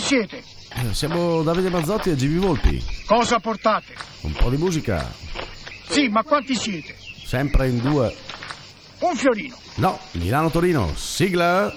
[0.00, 0.42] siete?
[0.72, 2.84] Eh, Siamo Davide Mazzotti e GB Volpi.
[3.06, 3.94] Cosa portate?
[4.22, 5.10] Un po' di musica,
[5.88, 6.96] Sì, ma quanti siete?
[7.24, 8.14] sempre in due.
[9.00, 9.56] Un fiorino.
[9.76, 11.72] No, Milano-Torino, sigla.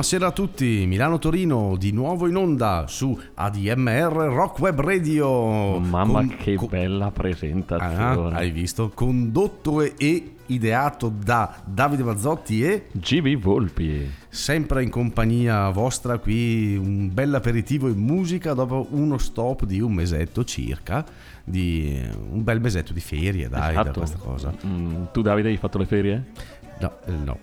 [0.00, 5.78] Buonasera a tutti, Milano-Torino di nuovo in onda su ADMR Rock Web Radio.
[5.78, 8.34] Mamma Con- che co- bella Ah, presentazione.
[8.34, 8.90] hai visto?
[8.94, 14.10] Condotto e, ideato da Davide Mazzotti e GB Volpi.
[14.30, 19.92] sempre in compagnia vostra qui un bel aperitivo in musica dopo uno stop di un
[19.92, 21.04] mesetto circa,
[21.44, 23.98] di un bel mesetto di ferie dai da Esatto.
[24.00, 24.50] questa cosa.
[24.64, 26.24] Mm, tu Davide hai fatto le ferie?
[26.78, 27.38] No, eh, no.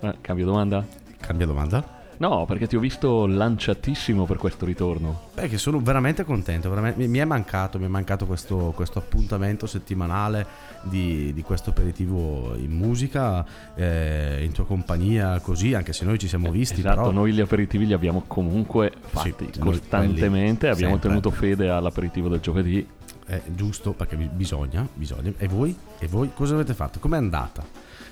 [0.00, 0.84] Eh, cambio domanda?
[1.18, 1.93] Cambia domanda?
[2.18, 5.28] No, perché ti ho visto lanciatissimo per questo ritorno.
[5.34, 9.66] Beh, che sono veramente contento, veramente- mi, è mancato, mi è mancato questo, questo appuntamento
[9.66, 10.46] settimanale
[10.82, 13.44] di, di questo aperitivo in musica,
[13.74, 17.10] eh, in tua compagnia, così, anche se noi ci siamo visti, esatto, però...
[17.10, 20.28] noi gli aperitivi li abbiamo comunque fatti noi costantemente.
[20.28, 21.08] quelli Abbiamo sempre.
[21.08, 22.86] tenuto fede all'aperitivo del giovedì.
[23.26, 25.32] È giusto perché bi- bisogna, bisogna.
[25.38, 25.74] E voi?
[25.98, 26.98] E voi cosa avete fatto?
[26.98, 27.64] Com'è andata?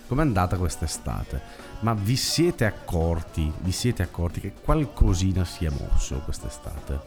[0.07, 1.41] Com'è andata quest'estate?
[1.81, 7.01] Ma vi siete accorti, vi siete accorti che qualcosina si è mosso quest'estate?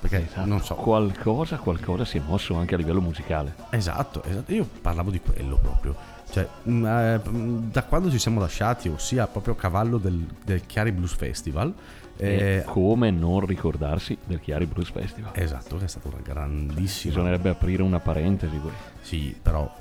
[0.00, 3.54] Perché Esatto, non so, Qualcosa, qualcosa si è mosso anche a livello musicale.
[3.70, 5.96] Esatto, esatto, io parlavo di quello proprio.
[6.30, 10.66] Cioè, mh, eh, mh, da quando ci siamo lasciati, ossia proprio a cavallo del, del
[10.66, 11.72] Chiari Blues Festival,
[12.18, 15.32] eh, come non ricordarsi del Chiari Blues Festival?
[15.34, 17.14] esatto, che è stata una grandissima.
[17.14, 18.70] Bisognerebbe aprire una parentesi qui.
[19.00, 19.72] Sì, però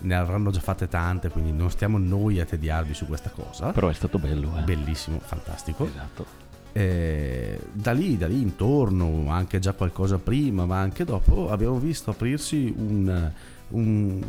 [0.00, 3.72] ne avranno già fatte tante, quindi non stiamo noi a tediarvi su questa cosa.
[3.72, 4.62] Però è stato bello, eh.
[4.62, 5.84] Bellissimo, fantastico.
[5.86, 6.46] Esatto.
[6.72, 12.10] Eh, da lì, da lì intorno, anche già qualcosa prima, ma anche dopo, abbiamo visto
[12.10, 13.32] aprirsi un,
[13.70, 14.22] un-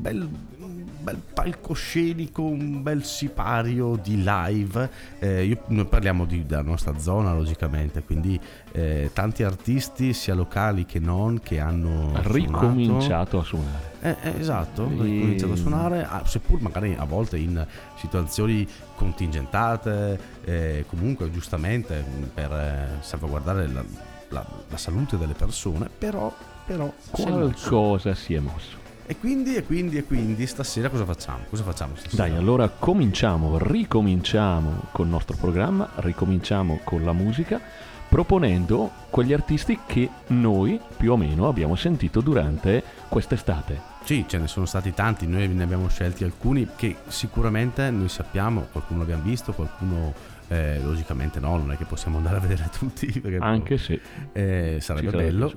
[0.00, 0.28] bel,
[0.58, 4.90] un bel palcoscenico, un bel sipario di live.
[5.18, 8.38] Eh, io- noi parliamo di- della nostra zona, logicamente, quindi
[8.72, 12.32] eh, tanti artisti, sia locali che non, che hanno suonato.
[12.32, 13.91] Ricominciato a suonare.
[14.04, 17.64] Eh, eh, esatto, ho cominciato a suonare, ah, seppur magari a volte in
[17.96, 23.84] situazioni contingentate, eh, comunque giustamente mh, per eh, salvaguardare la,
[24.30, 26.34] la- la salute delle persone, però,
[26.66, 26.92] però.
[27.12, 28.80] Qualcosa si è mosso.
[29.06, 31.44] E quindi, e quindi, e quindi stasera cosa facciamo?
[31.48, 32.26] Cosa facciamo stasera?
[32.26, 37.60] Dai, allora cominciamo, ricominciamo col nostro programma, ricominciamo con la musica,
[38.08, 43.90] proponendo quegli artisti che noi più o meno abbiamo sentito durante quest'estate.
[44.04, 48.66] Sì, ce ne sono stati tanti, noi ne abbiamo scelti alcuni che sicuramente noi sappiamo,
[48.72, 50.12] qualcuno l'abbiamo visto, qualcuno
[50.48, 54.00] eh, logicamente no, non è che possiamo andare a vedere tutti, perché Anche se
[54.32, 55.52] Eh, sarebbe Ci bello.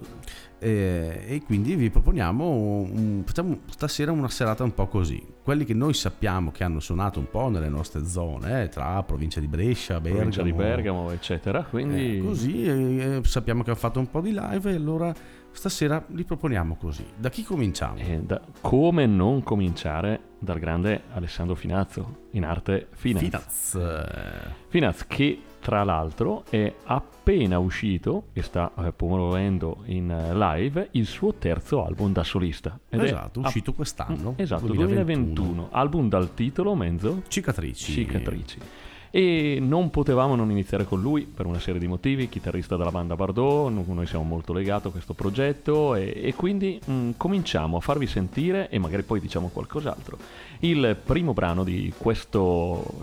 [0.57, 5.21] Eh, e quindi vi proponiamo, un- facciamo stasera una serata un po' così.
[5.43, 9.39] Quelli che noi sappiamo che hanno suonato un po' nelle nostre zone, eh, tra provincia
[9.39, 11.63] di Brescia, Bergamo, provincia di Bergamo, eccetera.
[11.63, 15.13] Quindi eh, così eh, sappiamo che hanno fatto un po' di live e allora
[15.55, 17.05] stasera li proponiamo così.
[17.17, 17.97] Da chi cominciamo?
[17.97, 23.21] eh, da- come non cominciare dal grande Alessandro Finazzo, in arte Finaz.
[23.71, 23.79] Finaz.
[24.67, 31.07] Finaz che tra l'altro è appena uscito e sta eh, promuovendo in eh, live il
[31.07, 32.77] suo terzo album da solista.
[32.87, 34.33] Ed è esatto, app- uscito quest'anno.
[34.37, 35.69] Esatto, 2021.
[35.71, 37.93] Album dal titolo Menzo Cicatrici.
[37.93, 38.59] Cicatrici.
[39.15, 43.15] E non potevamo non iniziare con lui per una serie di motivi, chitarrista della banda
[43.15, 48.07] Bardot, noi siamo molto legati a questo progetto e, e quindi mh, cominciamo a farvi
[48.07, 50.17] sentire e magari poi diciamo qualcos'altro.
[50.59, 52.41] Il primo brano di questa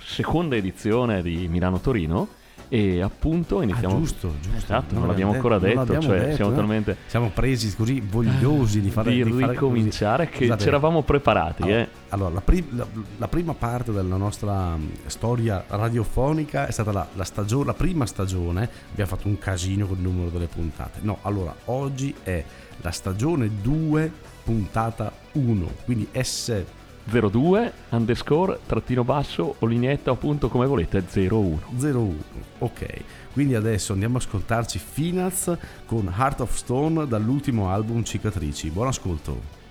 [0.02, 2.28] seconda edizione di Milano Torino
[2.72, 3.96] e appunto iniziamo.
[3.96, 4.56] Ah, giusto, giusto.
[4.56, 6.54] Esatto, non, l'abbiamo ancora detto, detto cioè detto, siamo eh?
[6.54, 6.96] talmente.
[7.04, 10.38] Siamo presi così vogliosi di fare di, di fare ricominciare così.
[10.38, 11.62] che Scusate, c'eravamo preparati.
[11.64, 11.88] Allora, eh.
[12.08, 12.86] allora la, pri- la,
[13.18, 18.06] la, prima parte della nostra mm, storia radiofonica è stata la, la, stagione, la prima
[18.06, 18.70] stagione.
[18.90, 21.00] Abbiamo fatto un casino con il numero delle puntate.
[21.02, 22.42] No, allora oggi è
[22.80, 24.10] la stagione 2,
[24.44, 26.64] puntata 1, quindi S
[27.04, 32.16] 02 underscore trattino basso o lineetta appunto come volete 01 01
[32.58, 33.00] ok.
[33.32, 35.56] Quindi adesso andiamo a ascoltarci Finaz
[35.86, 38.70] con Heart of Stone dall'ultimo album Cicatrici.
[38.70, 39.61] Buon ascolto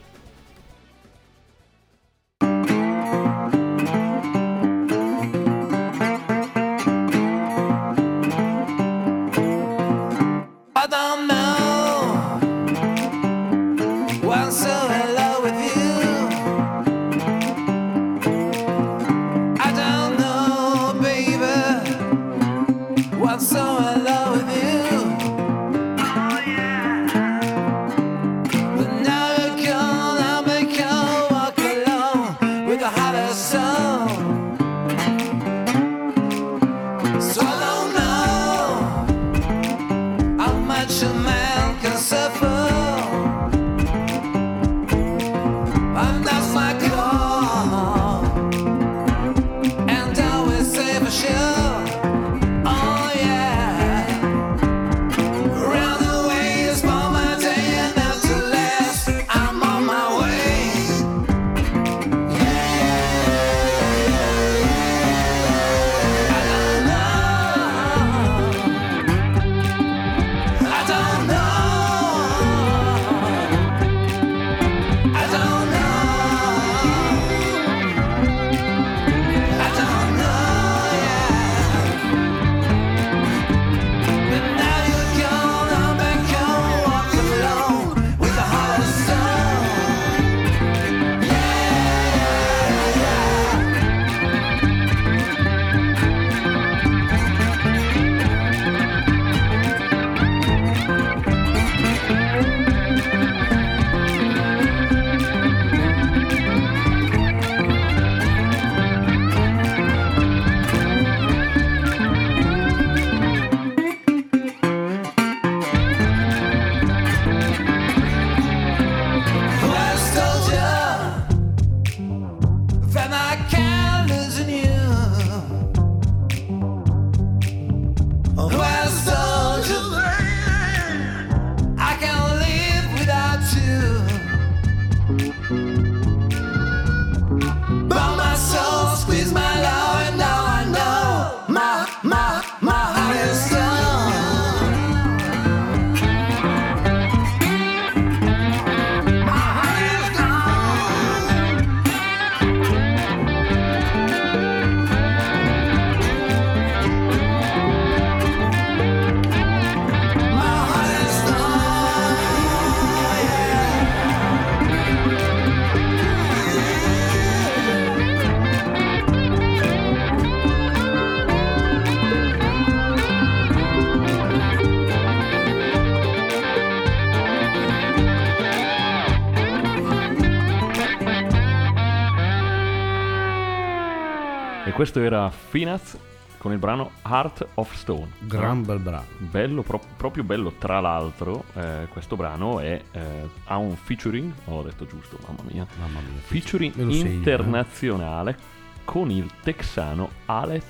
[184.82, 185.96] questo era Finaz
[186.40, 188.14] con il brano Heart of Stone.
[188.22, 189.06] Gran bel brano.
[189.20, 190.54] Bello, pro- proprio bello.
[190.58, 195.68] Tra l'altro, eh, questo brano è, eh, ha un featuring, ho detto giusto, mamma mia,
[195.80, 196.20] Mamma mia.
[196.22, 197.14] featuring segno, eh.
[197.14, 198.36] internazionale
[198.84, 200.64] con il texano Alex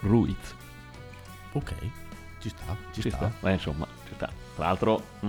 [0.00, 0.56] Ruiz.
[1.52, 1.72] Ok,
[2.40, 3.30] ci sta, ci, Ci sta.
[3.30, 3.48] sta?
[3.48, 4.28] Eh, insomma, ci sta.
[4.56, 5.26] Tra l'altro, mh,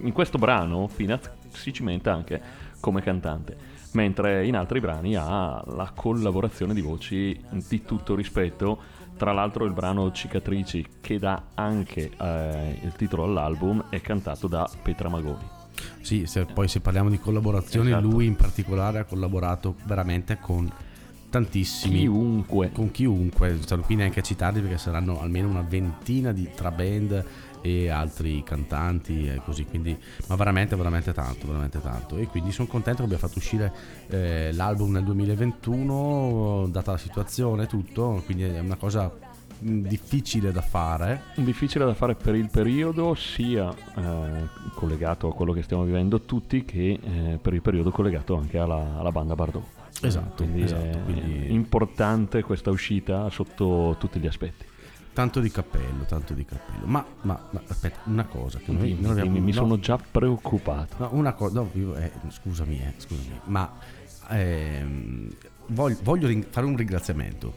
[0.00, 2.42] in questo brano Finaz si cimenta anche
[2.86, 3.56] come cantante,
[3.94, 8.78] mentre in altri brani ha la collaborazione di voci di tutto rispetto.
[9.16, 14.70] Tra l'altro il brano Cicatrici, che dà anche eh, il titolo all'album, è cantato da
[14.82, 15.44] Petra Magoni.
[16.00, 18.06] Sì, se, poi se parliamo di collaborazioni, Esatto.
[18.06, 20.70] lui in particolare ha collaborato veramente con
[21.28, 22.00] tantissimi.
[22.00, 22.70] Chiunque.
[22.70, 26.70] Con chiunque, non sto qui neanche a citarli perché saranno almeno una ventina di tra
[26.70, 27.24] band
[27.66, 29.96] e altri cantanti e così, quindi,
[30.28, 32.16] ma veramente, veramente tanto, veramente tanto.
[32.16, 33.72] E quindi sono contento che abbia fatto uscire
[34.08, 39.12] eh, l'album nel 2021, data la situazione tutto, quindi è una cosa
[39.58, 41.22] difficile da fare.
[41.36, 46.64] Difficile da fare per il periodo, sia eh, collegato a quello che stiamo vivendo tutti,
[46.64, 49.64] che eh, per il periodo collegato anche alla, alla banda Bardot.
[50.02, 54.74] Esatto, quindi esatto, è quindi- importante questa uscita sotto tutti gli aspetti.
[55.16, 56.84] Tanto di cappello, tanto di cappello.
[56.84, 59.30] Ma, ma- ma aspetta, una cosa che noi Dimmi, non abbiamo...
[59.32, 60.96] dimmi, mi no, sono già preoccupato.
[60.98, 63.72] No, una cosa, no, io- eh, scusami, eh, scusami, ma
[64.28, 65.30] ehm,
[65.68, 67.50] voglio, voglio ring- fare un ringraziamento.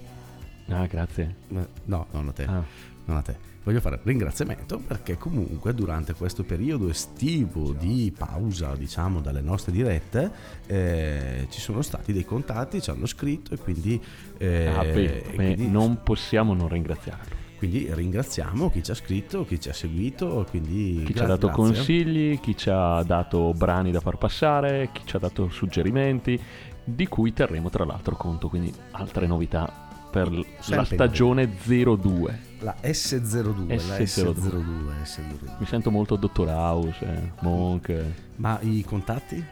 [0.69, 1.35] Ah, grazie.
[1.53, 2.63] Eh, No, non a te, Ah.
[3.05, 3.35] non a te.
[3.61, 9.73] Voglio fare un ringraziamento perché comunque durante questo periodo estivo di pausa, diciamo, dalle nostre
[9.73, 10.31] dirette,
[10.65, 14.01] eh, ci sono stati dei contatti, ci hanno scritto e quindi...
[14.37, 17.47] eh, Ah, beh, e quindi- non possiamo non ringraziarlo.
[17.59, 21.47] Quindi ringraziamo chi ci ha scritto, chi ci ha seguito, quindi Chi ci ha dato
[21.47, 21.63] grazie.
[21.63, 26.39] consigli, chi ci ha dato brani da far passare, chi ci ha dato suggerimenti,
[26.85, 32.39] di cui terremo tra l'altro conto, quindi altre novità per l- la Sempre stagione 02.
[32.61, 34.03] La S02, la S02.
[34.03, 35.55] S02, S02.
[35.59, 38.03] Mi sento molto Dottor House, eh, Monk.
[38.37, 39.45] Ma i contatti?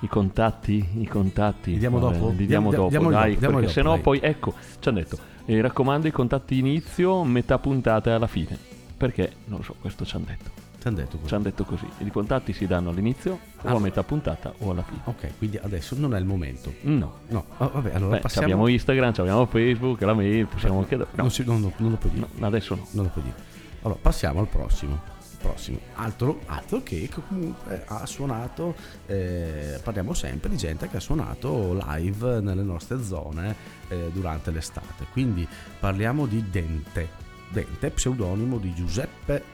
[0.00, 1.72] i contatti, i contatti.
[1.74, 2.30] Li diamo vabbè, dopo?
[2.30, 4.00] Li diamo Diamo- dopo, diamoli dai, diamoli perché dopo, sennò dai.
[4.00, 8.58] poi, ecco, ci hanno detto, eh, raccomando i contatti inizio, metà puntata e alla fine.
[8.96, 10.50] Perché, non lo so, questo ci hanno detto.
[10.80, 11.34] Ti hanno detto Ci così.
[11.34, 11.86] hanno detto così.
[11.98, 13.72] I contatti si danno all'inizio, o Ah.
[13.72, 15.00] a metà puntata, o alla fine.
[15.04, 16.72] Ok, quindi adesso non è il momento.
[16.82, 17.12] No.
[17.28, 18.46] No, ah, vabbè, allora Beh, passiamo.
[18.46, 20.96] abbiamo Instagram, abbiamo Facebook, la mail, possiamo anche...
[20.96, 22.26] No, Non, si- non- non lo puoi dire.
[22.34, 22.86] no, adesso no.
[22.92, 23.36] Non lo puoi dire.
[23.82, 25.00] Allora, passiamo al prossimo.
[25.42, 25.80] Prossimo.
[25.94, 28.74] Altro, altro che comunque ha suonato,
[29.06, 33.54] eh, parliamo sempre di gente che ha suonato live nelle nostre zone
[33.88, 35.06] eh, durante l'estate.
[35.10, 35.46] Quindi
[35.78, 37.08] parliamo di Dente.
[37.50, 39.44] Dente, pseudonimo di Giuseppe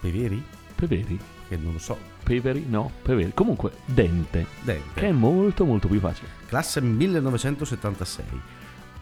[0.00, 0.44] Peveri,
[0.74, 1.18] Peveri?
[1.48, 2.66] che non lo so, Peveri?
[2.68, 3.32] No, Peveri.
[3.32, 5.00] Comunque, Dente, Dente.
[5.00, 6.28] che è molto molto più facile.
[6.46, 8.24] classe 1976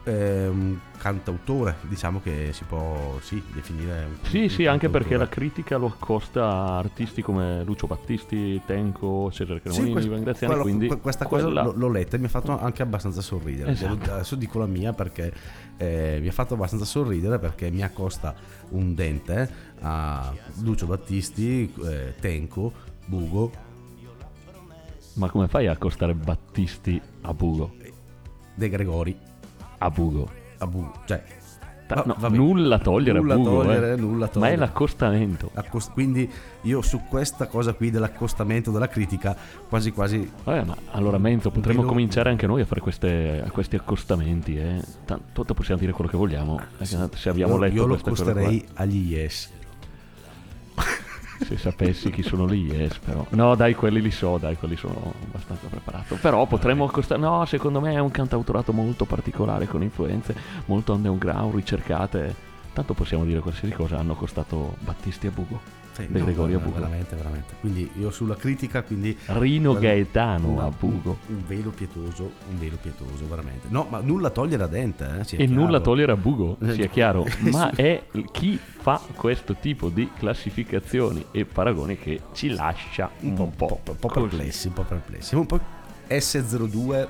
[0.05, 5.17] Eh, un cantautore diciamo che si può sì, definire un, Sì, un sì, anche perché
[5.17, 10.23] la critica lo accosta a artisti come Lucio Battisti, Tenco, Cesare Sì, Cremonini, quest- Ivan
[10.23, 12.83] Graziani, quello- quindi que- questa quella- cosa l'ho, l'ho letta e mi ha fatto anche
[12.83, 13.71] abbastanza sorridere.
[13.71, 14.13] Esatto.
[14.13, 15.33] Adesso dico la mia perché
[15.77, 18.35] eh, mi ha fatto abbastanza sorridere perché mi accosta
[18.71, 19.49] un dente
[19.83, 20.33] a
[20.63, 22.73] Lucio Battisti eh, Tenco
[23.07, 23.53] Bugo.
[25.15, 27.75] Ma come fai a accostare Battisti a Bugo?
[28.55, 29.17] De Gregori
[29.85, 30.29] A Bugo.
[30.59, 31.23] a Bugo cioè
[31.85, 33.97] Ta- no, nulla togliere Nulla a Bugo, togliere, eh.
[33.97, 34.57] nulla Ma è togliere.
[34.57, 35.51] l'accostamento.
[35.53, 36.31] Accost- quindi
[36.63, 39.37] io su questa cosa qui dell'accostamento della critica
[39.69, 43.51] quasi quasi Vabbè, ma allora Menzo, potremmo Vedo- cominciare anche noi a fare queste- a
[43.51, 44.81] questi accostamenti, eh.
[45.05, 46.59] Tanto possiamo dire quello che vogliamo.
[46.79, 49.51] eh, Se abbiamo io, letto io lo accosterei agli yes
[51.45, 53.25] Se sapessi chi sono lì, yes, però.
[53.31, 56.17] No, dai, quelli li so, dai, quelli sono abbastanza preparato.
[56.21, 57.21] Però potremmo accostare.
[57.21, 60.35] No, secondo me è un cantautorato molto particolare, con influenze
[60.67, 62.35] molto underground, ricercate.
[62.73, 63.99] Tanto possiamo dire qualsiasi cosa.
[63.99, 65.82] Hanno costato Battisti a Bugo.
[65.93, 66.79] Sì, De Gregorio a Bugo.
[66.79, 71.19] veramente veramente quindi io sulla critica quindi Rino Gaetano una- a Bugo.
[71.27, 75.47] un velo pietoso un velo pietoso veramente no ma nulla togliere a dente eh, E
[75.47, 77.27] nulla togliere a Bugo, Eh, sia chiaro.
[77.53, 83.43] Ma è chi fa questo tipo di classificazioni e paragoni che ci lascia un po',
[83.45, 84.29] un po', po' così.
[84.29, 85.61] perplessi un po' perplessi un po'
[86.09, 87.07] S02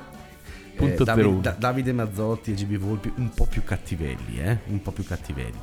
[0.77, 1.41] eh, Davide, 01.
[1.41, 4.59] Da- Davide Mazzotti e GB Volpi un po' più cattivelli eh?
[4.67, 5.59] un po' più cattivelli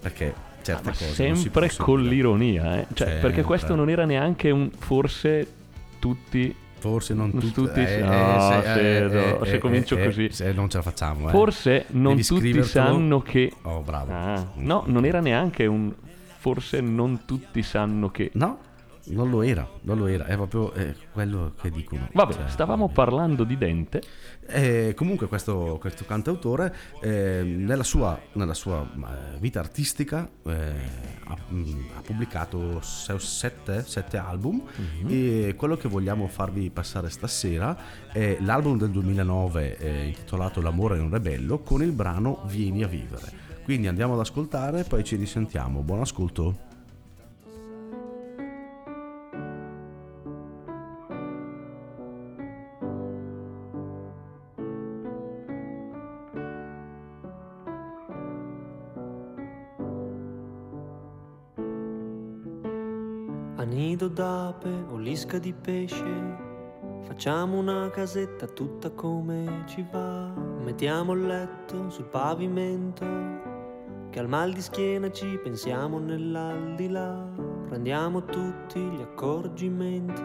[0.00, 2.08] perché certe Ma cose sempre con dire.
[2.14, 2.86] l'ironia, eh.
[2.92, 5.46] Cioè, perché questo non era neanche un forse
[6.00, 10.28] tutti forse non tutti, tutti- eh, no, se, se- eh, se eh, comincio eh, così.
[10.30, 11.30] se non ce la facciamo eh.
[11.30, 15.90] Forse non Devi tutti sanno che oh bravo Ah, no, non era neanche un
[16.38, 18.58] forse non tutti sanno che No,
[19.06, 22.08] non lo era, non lo era, è proprio eh, quello che dicono.
[22.12, 24.02] Vabbè, Cioè, stavamo parlando di Dente.
[24.46, 28.86] eh, comunque questo, questo cantautore eh, nella sua, nella sua
[29.38, 30.52] vita artistica eh,
[31.24, 34.62] ha, mm, ha pubblicato se- sette, sette album
[35.06, 37.76] e quello che vogliamo farvi passare stasera
[38.12, 43.42] è l'album del 2009 eh, intitolato L'amore è bello con il brano Vieni a vivere.
[43.64, 45.80] Quindi andiamo ad ascoltare, poi ci risentiamo.
[45.80, 46.63] Buon ascolto.
[64.14, 66.52] d'ape o l'isca di pesce.
[67.02, 70.32] Facciamo una casetta tutta come ci va.
[70.62, 73.04] Mettiamo il letto sul pavimento.
[74.10, 77.28] Che al mal di schiena ci pensiamo nell'aldilà.
[77.66, 80.22] Prendiamo tutti gli accorgimenti.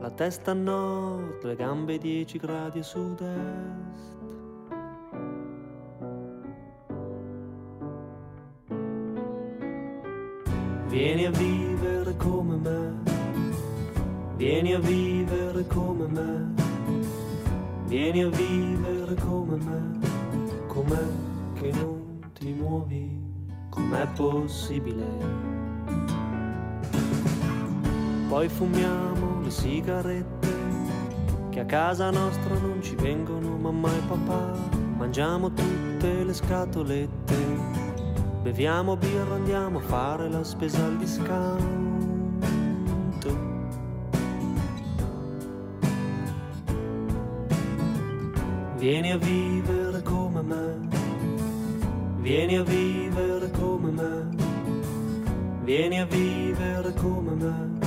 [0.00, 4.14] La testa a nord, le gambe 10 gradi a sud-est.
[10.88, 11.75] Vieni a vivere
[12.26, 12.92] come me,
[14.36, 16.54] vieni a vivere come me,
[17.86, 19.98] vieni a vivere come me,
[20.66, 21.06] com'è
[21.54, 23.22] che non ti muovi,
[23.70, 25.04] com'è possibile?
[28.28, 30.54] Poi fumiamo le sigarette,
[31.50, 34.52] che a casa nostra non ci vengono mamma e papà,
[34.96, 37.84] mangiamo tutte le scatolette.
[38.42, 41.85] Beviamo birra, andiamo a fare la spesa al discount.
[48.86, 50.78] Vieni a vivere come me,
[52.20, 54.28] vieni a vivere come me,
[55.64, 57.78] vieni a vivere come me,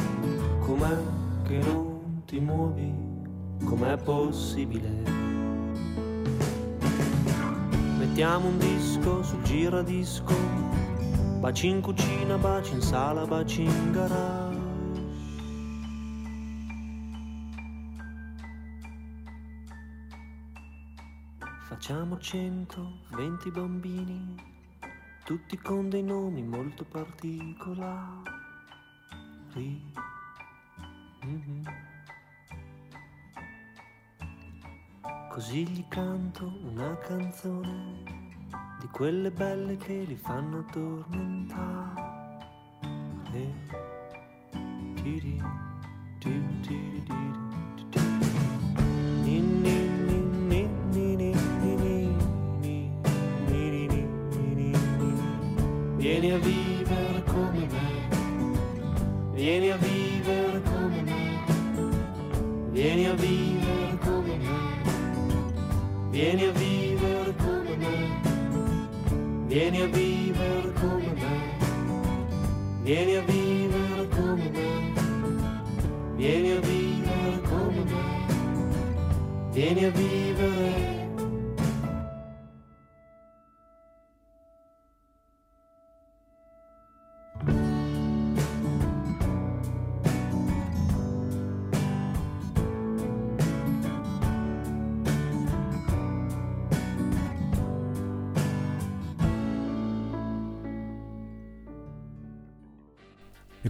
[0.59, 0.97] com'è
[1.47, 2.93] che non ti muovi,
[3.63, 4.89] com'è possibile?
[7.97, 10.35] Mettiamo un disco sul giradisco,
[11.39, 14.38] baci in cucina, baci in sala, baci in garage.
[21.89, 24.35] Facciamo 120 bambini,
[25.23, 28.21] tutti con dei nomi molto particolari.
[31.25, 31.65] Mm-hmm.
[35.31, 38.03] Così gli canto una canzone
[38.81, 42.03] di quelle belle che li fanno addormentare.
[44.93, 45.41] Tiri,
[46.21, 47.48] tiri, tiri, tiri,
[55.99, 58.07] Vieni a vivere come me,
[59.33, 61.43] vieni a vivere come me,
[62.71, 64.81] vieni a vivere come me,
[66.09, 68.21] vieni a vivere come me,
[69.47, 71.57] vieni a vivere come me,
[72.83, 74.93] vieni a vivere come me,
[76.15, 80.98] vieni a vivere come me, vieni a vivere.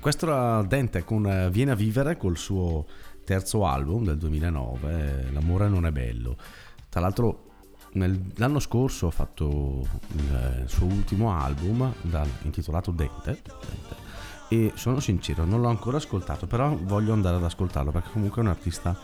[0.09, 2.87] Questo era Dente con eh, Viene a vivere col suo
[3.23, 6.35] terzo album del 2009, eh, L'amore non è bello.
[6.89, 7.45] Tra l'altro
[7.91, 11.93] l'anno scorso ha fatto il, il suo ultimo album
[12.41, 13.95] intitolato Dente, Dente.
[14.49, 18.45] e sono sincero non l'ho ancora ascoltato però voglio andare ad ascoltarlo perché comunque è
[18.45, 18.95] un artista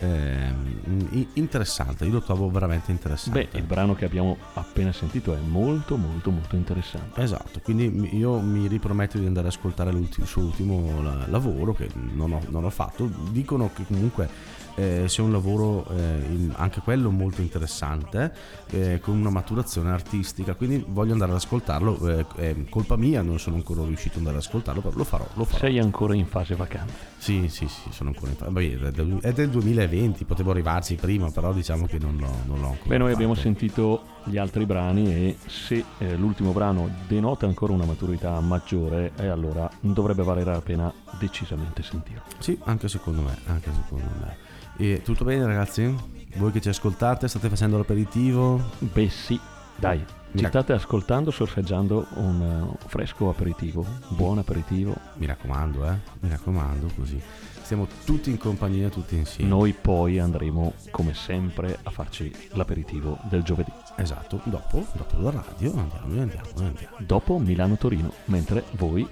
[0.00, 3.48] i- interessante, io lo trovo veramente interessante.
[3.50, 7.20] Beh, il brano che abbiamo appena sentito è molto molto molto interessante.
[7.22, 11.88] Esatto, quindi io mi riprometto di andare ad ascoltare il suo ultimo la- lavoro che
[11.94, 13.08] non ho, non ho fatto.
[13.30, 14.28] Dicono che comunque
[14.76, 18.32] eh, sia un lavoro eh, anche quello molto interessante,
[18.70, 22.08] eh, con una maturazione artistica, quindi voglio andare ad ascoltarlo.
[22.08, 25.26] eh, è colpa mia, non sono ancora riuscito ad andare ad ascoltarlo, però lo farò.
[25.34, 25.58] Lo farò.
[25.58, 26.92] Sei ancora in fase vacante.
[27.18, 31.30] Sì, sì, sì, sono ancora in Beh, è del- È del 2020, potevo arrivarci prima,
[31.30, 33.46] però diciamo che non l'ho, non l'ho ancora Beh, noi abbiamo fatto.
[33.46, 39.26] sentito gli altri brani e se eh, l'ultimo brano denota ancora una maturità maggiore, eh,
[39.28, 42.22] allora dovrebbe valere la pena decisamente sentirlo.
[42.38, 44.43] Sì, anche secondo me, anche secondo me.
[44.76, 45.94] E tutto bene ragazzi?
[46.36, 48.60] Voi che ci ascoltate, state facendo l'aperitivo?
[48.78, 49.38] Beh sì,
[49.76, 50.04] dai,
[50.36, 54.96] ci state ascoltando sorseggiando un eh, fresco aperitivo, un buon aperitivo.
[55.14, 57.20] Mi raccomando, eh, mi raccomando, così.
[57.62, 59.48] Stiamo tutti in compagnia, tutti insieme.
[59.48, 63.70] Noi poi andremo come sempre a farci l'aperitivo del giovedì.
[63.96, 66.96] Esatto, dopo, dopo la radio andiamo, andiamo, andiamo.
[66.98, 69.06] Dopo Milano-Torino, mentre voi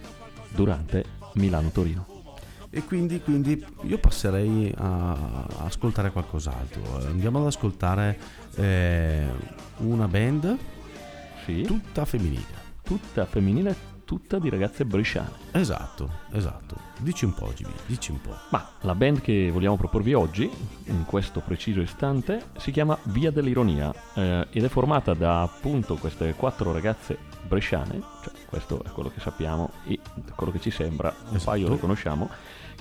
[0.48, 2.11] durante Milano-Torino.
[2.74, 7.04] E quindi, quindi io passerei a, a ascoltare qualcos'altro.
[7.06, 8.18] Andiamo ad ascoltare
[8.54, 9.26] eh,
[9.78, 10.56] una band
[11.44, 12.60] Sì, tutta femminile.
[12.82, 15.30] tutta femminile, tutta di ragazze bresciane.
[15.52, 16.76] Esatto, esatto.
[16.98, 18.34] Dici un po', Gibi, dici un po'.
[18.50, 20.50] Ma la band che vogliamo proporvi oggi,
[20.86, 26.32] in questo preciso istante, si chiama Via dell'Ironia eh, ed è formata da appunto queste
[26.34, 29.98] quattro ragazze bresciane, cioè questo è quello che sappiamo e
[30.34, 31.50] quello che ci sembra, un Esatto.
[31.50, 32.30] paio le conosciamo,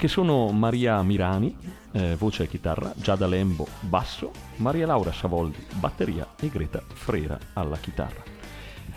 [0.01, 1.55] che sono Maria Mirani,
[1.91, 7.77] eh, voce e chitarra, Giada Lembo, basso, Maria Laura Savoldi, batteria e Greta Frera alla
[7.77, 8.23] chitarra.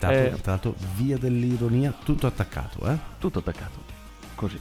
[0.01, 0.41] L'altro, Eh.
[0.41, 2.97] tra l'altro, via dell'ironia, tutto attaccato, eh?
[3.19, 3.81] Tutto attaccato,
[4.35, 4.59] così,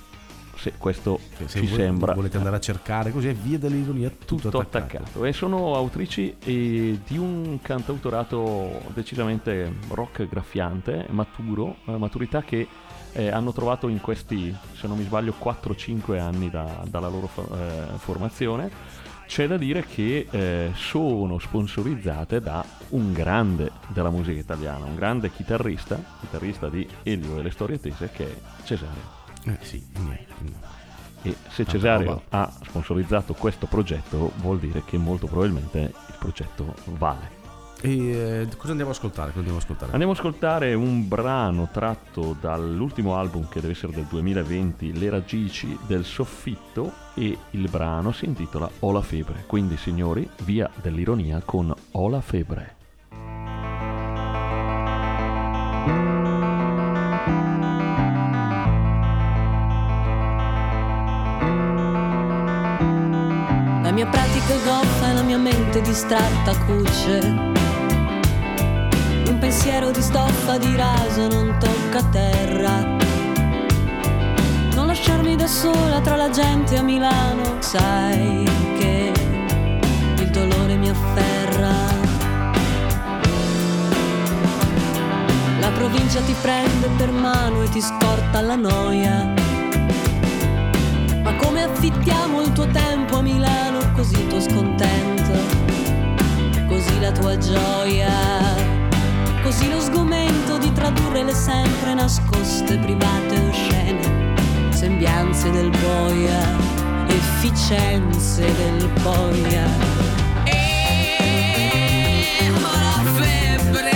[0.55, 4.35] sì, questo se ci voi- sembra volete andare a cercare così è via dell'ironia tutto,
[4.49, 5.03] tutto attaccato.
[5.03, 5.25] attaccato.
[5.25, 12.67] E sono autrici eh, di un cantautorato decisamente rock graffiante, maturo, eh, maturità che
[13.13, 17.97] eh, hanno trovato in questi, se non mi sbaglio, 4-5 anni da- dalla loro eh,
[17.97, 19.01] formazione.
[19.25, 25.31] C'è da dire che eh, sono sponsorizzate da un grande della musica italiana, un grande
[25.31, 29.21] chitarrista, chitarrista di Elio e le storie tese, che è Cesario.
[29.45, 30.71] Eh, sì, niente.
[31.23, 32.21] E se Cesario roba.
[32.29, 37.42] ha sponsorizzato questo progetto, vuol dire che molto probabilmente il progetto vale.
[37.85, 38.11] E
[38.43, 39.27] eh, cosa andiamo a ascoltare?
[39.27, 39.91] Cosa andiamo a ascoltare?
[39.91, 45.77] Andiamo a ascoltare un brano tratto dall'ultimo album che deve essere del 2020, Le radici
[45.85, 49.43] del soffitto, e il brano si intitola Ho la febbre.
[49.47, 52.75] Quindi, signori, via dell'ironia con Ho la febbre.
[63.81, 67.52] La mia pratica è goffa e la mia mente distratta cuce.
[69.63, 72.81] Pensiero di stoffa di raso non tocca terra.
[74.73, 78.43] Non lasciarmi da sola tra la gente a Milano, sai
[78.77, 79.13] che
[80.17, 81.71] il dolore mi afferra.
[85.61, 89.33] La provincia ti prende per mano e ti scorta la noia.
[91.23, 95.31] Ma come affittiamo il tuo tempo a Milano, così il tuo scontento,
[96.67, 98.72] così la tua gioia,
[99.43, 104.33] così lo sgomento di tradurre le sempre nascoste, private o scene,
[104.71, 106.57] sembianze del boia,
[107.07, 109.65] efficienze del boia.
[110.45, 113.91] E ho la febbre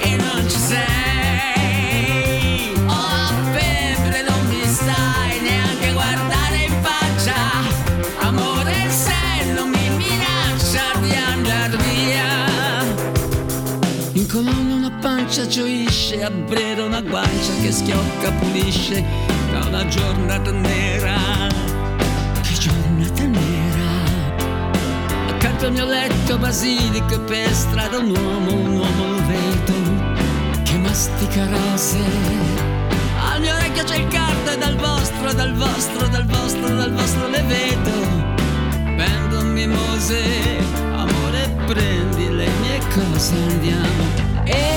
[0.00, 1.03] e non ci sei.
[15.34, 19.04] Pancia gioisce, a brera una guancia che schiocca, pulisce
[19.50, 21.16] da una giornata nera.
[22.40, 23.90] Che giornata nera.
[25.30, 30.78] Accanto al mio letto basilico e per strada un uomo, un uomo lo vedo che
[30.78, 31.98] mastica rose.
[33.32, 37.42] Al mio orecchio c'è il carta dal vostro, dal vostro, dal vostro, dal vostro le
[37.42, 37.92] vedo.
[38.96, 40.22] Prendo mimose,
[40.92, 44.22] amore prendi le mie cose, andiamo.
[44.44, 44.73] E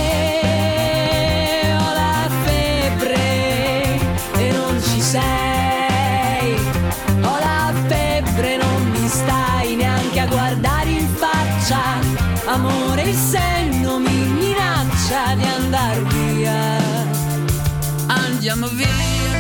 [18.50, 18.88] Andiamo via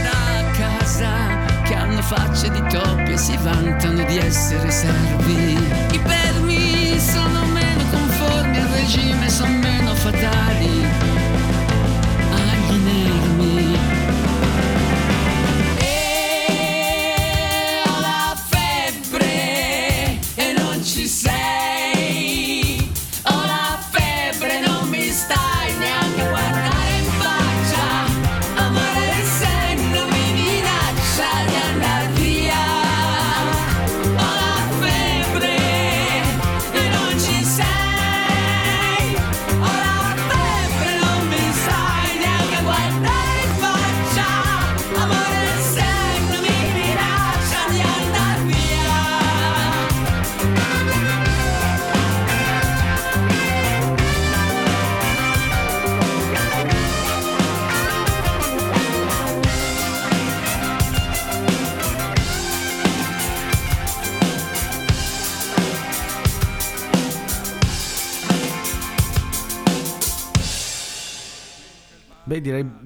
[0.03, 5.53] da casa che hanno facce di topi e si vantano di essere servi.
[5.93, 11.16] I permi sono meno conformi al regime, sono meno fatali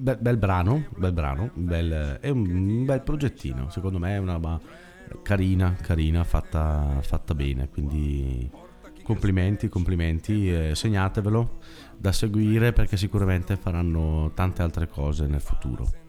[0.02, 4.60] bel, bel brano, bel brano, bel- è un bel progettino, secondo me è una
[5.22, 8.50] carina, carina, fatta, fatta bene, quindi
[9.04, 11.58] complimenti, complimenti, eh, segnatevelo
[11.96, 16.01] da seguire perché sicuramente faranno tante altre cose nel futuro.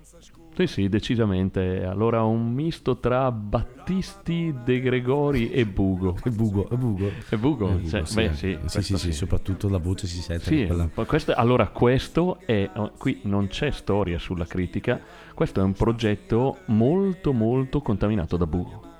[0.55, 1.83] Sì, sì, decisamente.
[1.83, 6.15] Allora, un misto tra Battisti, De Gregori e Bugo.
[6.23, 7.11] E Bugo, e Bugo.
[7.29, 7.67] E Bugo?
[7.67, 8.33] Bugo, Cioè, sì, beh, eh.
[8.33, 10.43] sì, sì, sì, sì, soprattutto la voce si sente.
[10.45, 14.99] Sì, quella- questo- allora questo è, oh, qui non c'è storia sulla critica,
[15.33, 18.91] questo è un progetto molto molto contaminato da Bugo.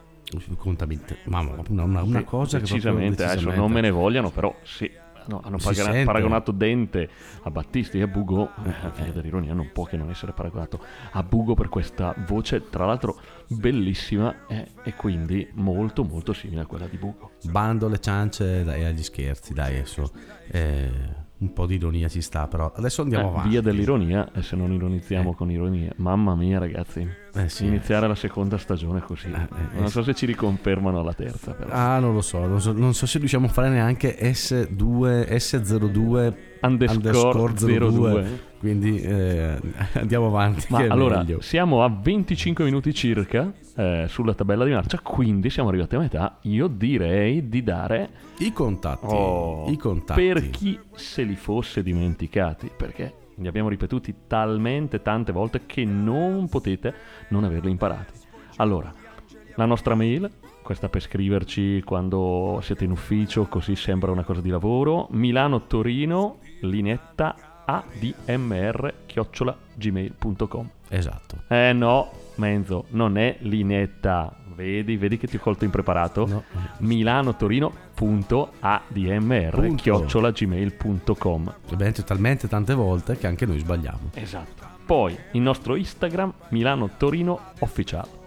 [0.57, 3.81] contaminte- ma ma una, una- una Sì, cosa che proprio decisamente, adesso decisamente- non me
[3.81, 4.89] ne vogliano, però sì,
[5.27, 6.03] no, hanno sente.
[6.03, 7.09] paragonato Dente
[7.43, 10.79] a Battisti e a Bugo, eh, figlia dell'ironia, non può che non essere paragonato
[11.11, 16.65] a Bugo per questa voce, tra l'altro bellissima eh, e quindi molto molto simile a
[16.65, 17.31] quella di Bugo.
[17.43, 20.11] Bando le ciance dai, agli scherzi, dai adesso.
[20.51, 23.49] eh, un po' di ironia ci sta, però adesso andiamo Eh, avanti.
[23.49, 27.65] via dell'ironia, e se non ironizziamo con ironia, mamma mia ragazzi, Eh, sì.
[27.65, 31.71] iniziare la seconda stagione così, eh, non so se ci riconfermano alla terza però.
[31.71, 36.33] Ah, non lo so, non so, non so se riusciamo a fare neanche S2, S02
[36.61, 38.51] Underscore 02.
[38.59, 39.59] Quindi eh,
[39.93, 40.67] andiamo avanti.
[40.69, 41.41] Ma allora, meglio.
[41.41, 46.37] siamo a 25 minuti circa eh, sulla tabella di marcia, quindi siamo arrivati a metà.
[46.43, 49.05] Io direi di dare I contatti.
[49.09, 50.21] oh, I contatti.
[50.21, 56.47] per chi se li fosse dimenticati, perché li abbiamo ripetuti talmente tante volte che non
[56.49, 56.93] potete
[57.29, 58.13] non averli imparati.
[58.57, 58.93] Allora,
[59.55, 60.29] la nostra mail,
[60.61, 66.39] questa per scriverci quando siete in ufficio, così sembra una cosa di lavoro, Milano Torino,
[66.61, 70.69] linetta admr chiocciola gmail.com.
[70.89, 71.43] Esatto.
[71.47, 74.35] Eh no, Menzo, non è linetta.
[74.55, 76.27] Vedi, vedi che ti ho colto impreparato?
[76.27, 76.43] No.
[76.77, 79.75] milanotorino.admr Punto.
[79.75, 81.45] chiocciola gmail.com.
[81.45, 84.11] L'abbiamo detto talmente tante volte che anche noi sbagliamo.
[84.13, 84.63] Esatto.
[84.85, 88.21] Poi il nostro Instagram Milano Torino Officiale.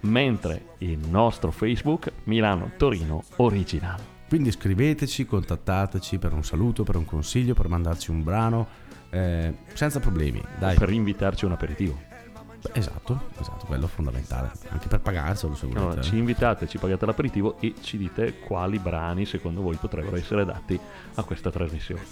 [0.00, 4.12] Mentre il nostro Facebook Milano Torino Originale.
[4.28, 8.66] Quindi scriveteci, contattateci per un saluto, per un consiglio, per mandarci un brano,
[9.10, 10.42] eh, senza problemi.
[10.58, 10.76] Dai.
[10.76, 12.12] Per invitarci a un aperitivo.
[12.72, 14.50] Esatto, esatto, quello è fondamentale.
[14.68, 15.84] Anche per pagarselo se volete.
[15.84, 20.44] Allora, ci invitate, ci pagate l'aperitivo e ci dite quali brani secondo voi potrebbero essere
[20.44, 20.78] dati
[21.14, 22.02] a questa trasmissione.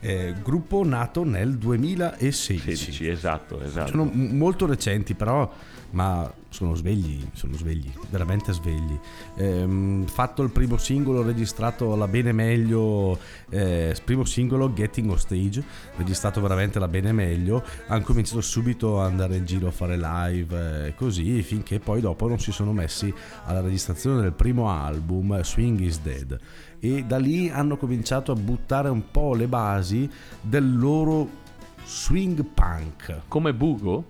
[0.00, 2.76] Eh, gruppo nato nel 2016.
[2.76, 3.88] 16, esatto, esatto.
[3.92, 5.50] Sono molto recenti, però,
[5.92, 8.98] ma sono svegli, sono svegli, veramente svegli.
[9.36, 15.64] Ehm, fatto il primo singolo registrato alla bene meglio, eh, primo singolo Getting on Stage,
[15.96, 20.88] registrato veramente alla bene meglio, hanno cominciato subito ad andare in giro a fare live
[20.88, 23.12] e così, finché poi dopo non si sono messi
[23.46, 26.38] alla registrazione del primo album Swing is Dead.
[26.78, 30.10] E da lì hanno cominciato a buttare un po' le basi
[30.40, 31.40] del loro
[31.84, 33.22] swing punk.
[33.28, 34.04] Come Bugo?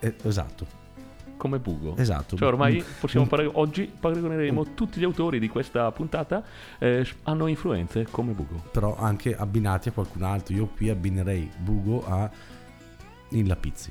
[0.00, 0.77] Eh, esatto,
[1.38, 1.96] Come Bugo.
[1.96, 2.36] esatto.
[2.36, 6.42] Cioè ormai possiamo fare, oggi paragoneremo tutti gli autori di questa puntata
[6.78, 8.62] eh, hanno influenze come Bugo.
[8.70, 10.54] Però anche abbinati a qualcun altro.
[10.54, 12.28] Io qui abbinerei Bugo a
[13.30, 13.90] In Lapizzi.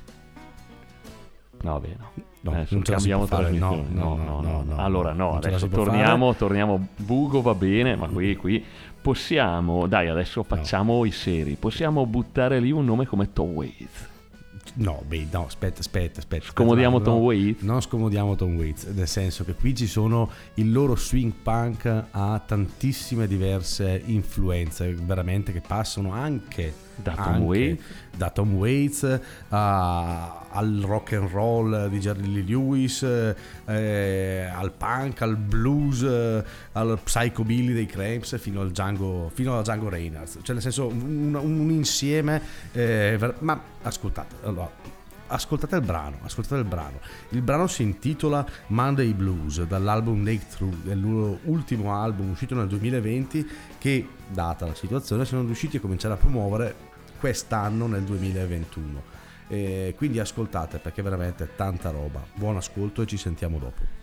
[1.61, 2.11] No, beh, no.
[2.41, 3.85] No, Adesso non ce cambiamo trasmissione.
[3.89, 6.87] no, no, no, no, allora, no, non ce la adesso torniamo, torniamo.
[6.95, 8.63] Bugo va bene, ma qui, qui
[9.01, 11.55] possiamo, dai, adesso facciamo i seri.
[11.55, 14.15] Possiamo buttare lì un nome come Tom Waits.
[14.75, 16.45] No, beh, no, aspetta, aspetta, aspetta.
[16.47, 17.61] Scomodiamo aspetta, Tom no, Waits?
[17.61, 22.41] Non scomodiamo Tom Waits, nel senso che qui ci sono il loro swing punk ha
[22.45, 27.83] tantissime diverse influenze, veramente che passano anche Da Tom Waits?
[28.17, 35.21] da Tom Waits a- al rock and roll di Jerry Lee Lewis, eh, al punk,
[35.21, 40.41] al blues, eh, al psychobilly dei Cramps fino al Django, fino alla Django Reinhardt.
[40.41, 44.71] Cioè nel senso un, un insieme, eh, ma ascoltate, allora,
[45.27, 46.99] ascoltate il brano, ascoltate il brano.
[47.29, 52.67] Il brano si intitola Monday Blues dall'album Naked Truth, del loro ultimo album uscito nel
[52.67, 56.85] 2020 che, data la situazione, sono riusciti a cominciare a promuovere
[57.19, 59.15] quest'anno nel 2021.
[59.49, 62.23] Eh, quindi ascoltate perché veramente tanta roba.
[62.33, 63.97] Buon ascolto e ci sentiamo dopo.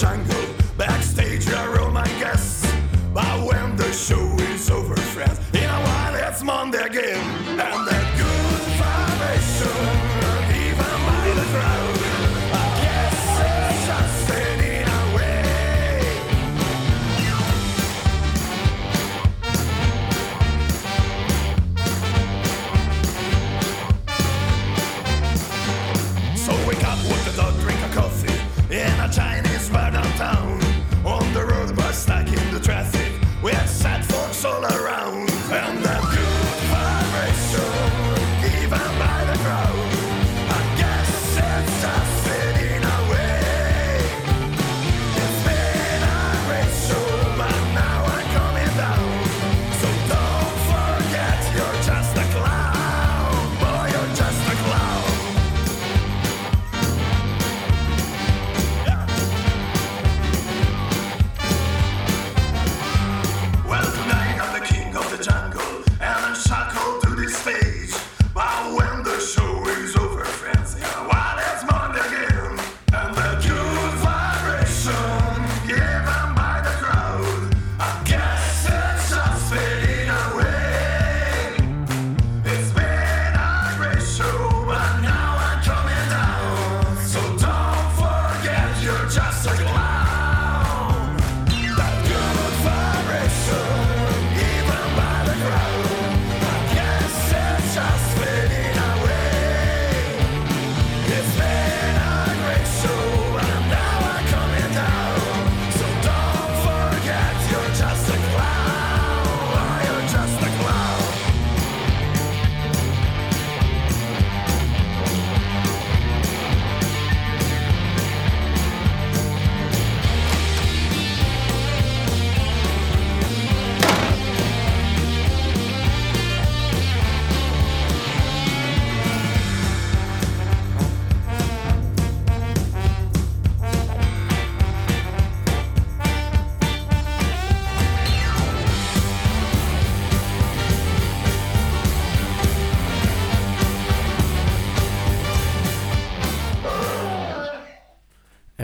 [0.00, 0.46] Jungle.
[0.78, 2.66] Backstage, I roll my guests.
[3.12, 7.39] But when the show is over, friends, in a while it's Monday again.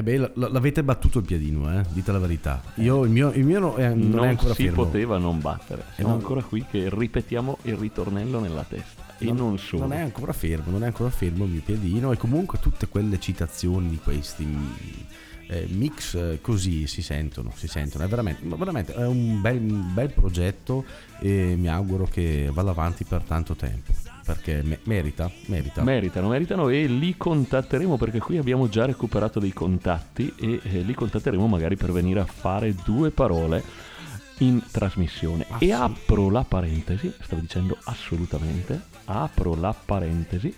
[0.06, 1.82] Beh, l- l- l'avete battuto il piedino, eh?
[1.90, 2.62] Dite la verità.
[2.76, 4.84] Io, il mio, il mio no- è- non, non è ancora si fermo.
[4.84, 5.82] poteva non battere.
[5.94, 9.04] Siamo non- ancora qui che ripetiamo il ritornello nella testa.
[9.18, 9.82] E Non- non solo.
[9.82, 13.18] Non è ancora fermo, non è ancora fermo il mio piedino e comunque tutte quelle
[13.18, 14.46] citazioni di questi
[15.48, 18.04] eh, mix eh, così si sentono, si sentono.
[18.04, 20.84] È veramente, veramente è un bel, un bel progetto
[21.20, 23.92] e mi auguro che vada avanti per tanto tempo
[24.26, 25.84] perché me- merita, merita.
[25.84, 30.94] Meritano, meritano e li contatteremo perché qui abbiamo già recuperato dei contatti e eh, li
[30.94, 33.62] contatteremo magari per venire a fare due parole
[34.38, 35.46] in trasmissione.
[35.48, 35.70] Ah, e sì.
[35.70, 40.52] apro la parentesi, stavo dicendo assolutamente, apro la parentesi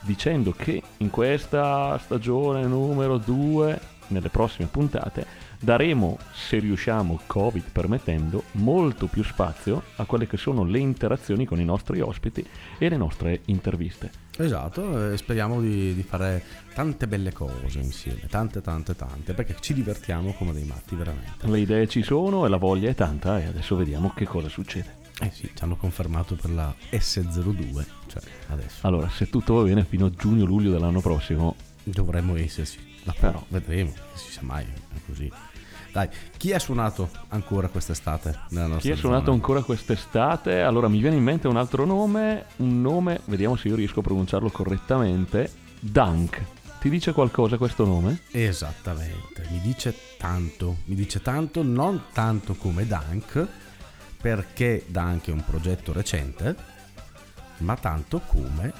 [0.00, 5.26] dicendo che in questa stagione numero 2, nelle prossime puntate,
[5.60, 11.60] daremo, se riusciamo, Covid permettendo, molto più spazio a quelle che sono le interazioni con
[11.60, 12.44] i nostri ospiti
[12.78, 14.10] e le nostre interviste.
[14.38, 16.42] Esatto, e speriamo di, di fare
[16.72, 21.46] tante belle cose insieme, tante tante tante, perché ci divertiamo come dei matti veramente.
[21.46, 24.98] Le idee ci sono e la voglia è tanta e adesso vediamo che cosa succede.
[25.20, 29.84] Eh sì, ci hanno confermato per la S02, cioè adesso Allora, se tutto va bene,
[29.84, 32.88] fino a giugno-luglio dell'anno prossimo, dovremmo esserci.
[33.18, 35.30] Però vedremo, non si sa mai, è così.
[35.92, 39.36] Dai, chi ha suonato ancora quest'estate nella nostra chi ha suonato zona?
[39.36, 40.60] ancora quest'estate?
[40.60, 44.02] Allora, mi viene in mente un altro nome, un nome, vediamo se io riesco a
[44.02, 45.50] pronunciarlo correttamente,
[45.80, 46.42] Dunk.
[46.80, 48.22] Ti dice qualcosa questo nome?
[48.30, 53.46] Esattamente, mi dice tanto, mi dice tanto, non tanto come Dunk,
[54.20, 56.56] perché Dunk è un progetto recente,
[57.58, 58.72] ma tanto come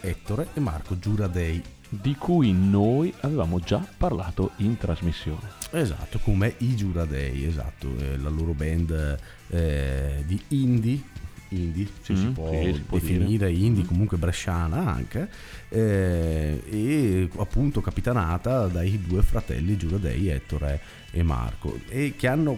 [0.00, 1.62] Ettore e Marco Giuradei.
[1.92, 5.48] Di cui noi avevamo già parlato in trasmissione.
[5.72, 11.02] Esatto, come i Giuradei, esatto, eh, la loro band eh, di indie,
[11.48, 13.52] indie, se si Mm, può sì, si può definire dire.
[13.52, 13.86] indie, Mm.
[13.86, 15.28] comunque bresciana anche,
[15.68, 22.56] eh, e appunto capitanata dai due fratelli Giuradei, Ettore e Marco, e che hanno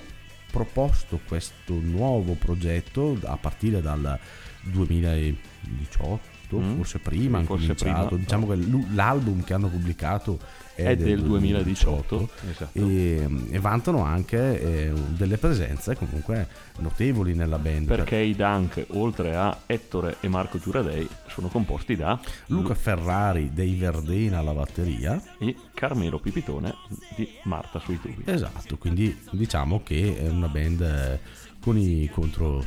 [0.50, 4.18] proposto questo nuovo progetto a partire dal
[4.60, 8.06] 2018 Mm, forse prima hanno forse cominciato.
[8.08, 8.22] prima.
[8.22, 8.58] diciamo che
[8.94, 10.38] l'album che hanno pubblicato
[10.74, 12.78] è, È del 2018, esatto.
[12.78, 16.48] e, e vantano anche eh, delle presenze comunque
[16.78, 17.86] notevoli nella band.
[17.86, 23.74] Perché i Dunk, oltre a Ettore e Marco Giuradei, sono composti da Luca Ferrari dei
[23.76, 25.22] Verdena alla batteria.
[25.38, 26.74] E Carmelo Pipitone
[27.16, 28.22] di Marta sui tubi.
[28.24, 31.20] esatto quindi diciamo che è una band eh,
[31.60, 32.64] con i contro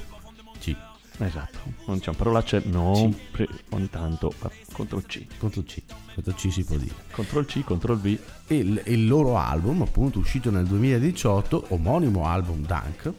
[0.60, 0.76] C
[1.18, 4.34] Esatto, non c'è un parolacce, no, sì, ogni tanto
[4.74, 5.82] contro C, contro C
[6.14, 6.94] contro C si può dire.
[7.12, 8.06] Contro C, contro V.
[8.48, 13.14] e il, il loro album appunto uscito nel 2018 omonimo album Dunk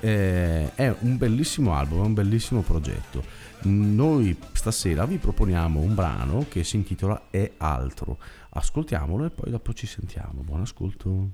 [0.00, 3.22] eh, è un bellissimo album è un bellissimo progetto.
[3.62, 8.18] Noi stasera vi proponiamo un brano che si intitola È altro.
[8.50, 10.42] Ascoltiamolo e poi dopo ci sentiamo.
[10.42, 11.30] Buon ascolto.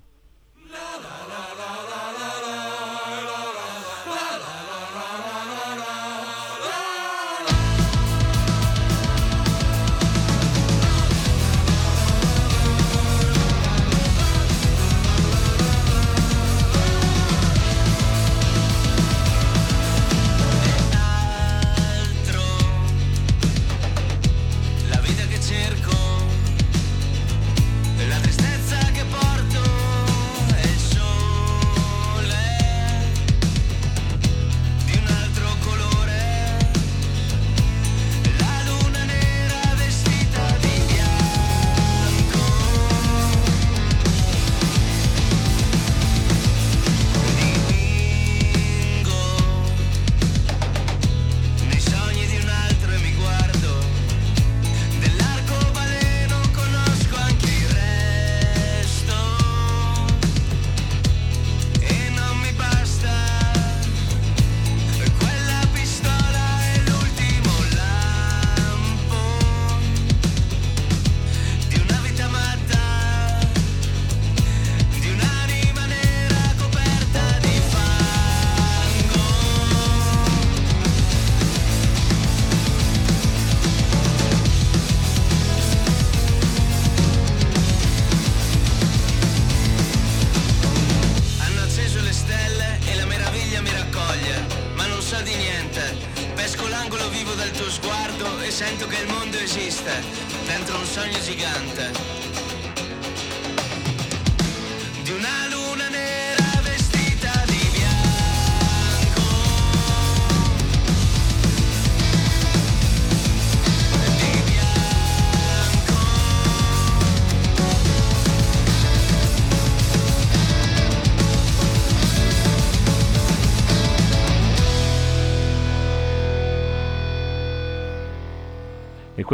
[0.70, 1.33] Altro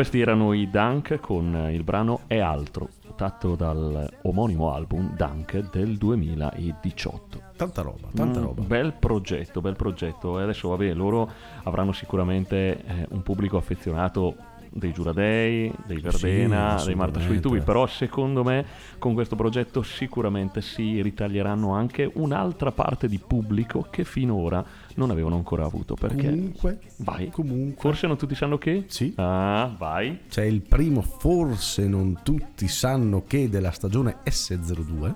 [0.01, 5.99] questi erano i Dunk con il brano È altro, tratto dal omonimo album Dunk del
[5.99, 7.43] 2018.
[7.55, 8.63] Tanta roba, tanta Mm, roba.
[8.63, 10.41] Bel progetto, bel progetto.
[10.41, 11.31] E adesso, vabbè, loro
[11.65, 14.35] avranno sicuramente eh, un pubblico affezionato
[14.73, 18.65] dei Giuradei, dei Verdena, Sì, dei Marta sui tubi, però secondo me
[18.99, 24.65] con questo progetto sicuramente si ritaglieranno anche un'altra parte di pubblico che finora
[24.95, 25.95] non avevano ancora avuto.
[25.95, 28.85] Perché Comunque, vai, comunque, forse non tutti sanno che?
[28.89, 29.13] Sì.
[29.17, 30.21] Ah, vai.
[30.29, 35.15] c'è il primo, forse non tutti sanno che della stagione S02,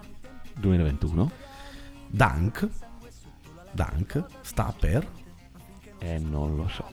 [0.58, 1.30] 2021.
[2.08, 2.68] Dunk,
[3.72, 5.06] Dunk sta per
[5.98, 6.86] Eh, non lo so.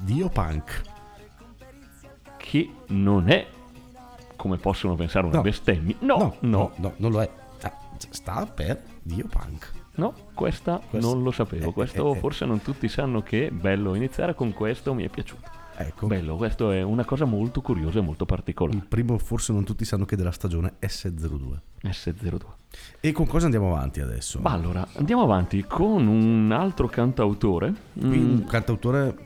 [0.00, 0.82] Dio Punk.
[2.44, 3.46] Che non è
[4.36, 5.42] come possono pensare una No.
[5.42, 5.94] bestemmia.
[6.00, 7.30] No, no, no, no, non lo è.
[7.62, 7.72] Ah,
[8.10, 9.70] sta per Dio Punk.
[9.94, 11.68] No, questa Questo- non lo sapevo.
[11.68, 12.18] eh, Questo eh, eh.
[12.20, 15.48] forse non tutti sanno che bello iniziare con questo mi è piaciuto.
[15.76, 18.84] Ecco, Bello, questo è una cosa molto curiosa e molto il particolare.
[18.88, 21.58] primo, forse non tutti sanno che della stagione S02.
[21.84, 22.40] S02.
[23.00, 24.38] E con cosa andiamo avanti adesso?
[24.40, 27.72] Ma allora, andiamo avanti con un altro cantautore.
[27.94, 29.16] Qui Mm, un cantautore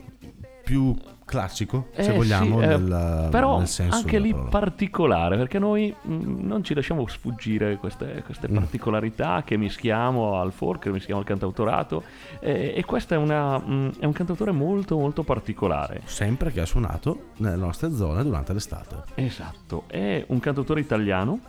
[0.63, 0.95] più
[1.27, 4.49] classico, se eh, vogliamo, sì, eh, nel, però nel senso anche lì parola.
[4.49, 8.55] particolare perché noi mm, non ci lasciamo sfuggire queste, queste Mm.
[8.55, 12.03] particolarità che mischiamo al folk, che mischiamo al cantautorato
[12.39, 16.65] eh, e questo è, una, mm, è un cantautore molto molto particolare Sempre che ha
[16.65, 19.03] suonato nelle nostre zone durante l'estate.
[19.15, 21.39] Esatto, è un cantautore italiano,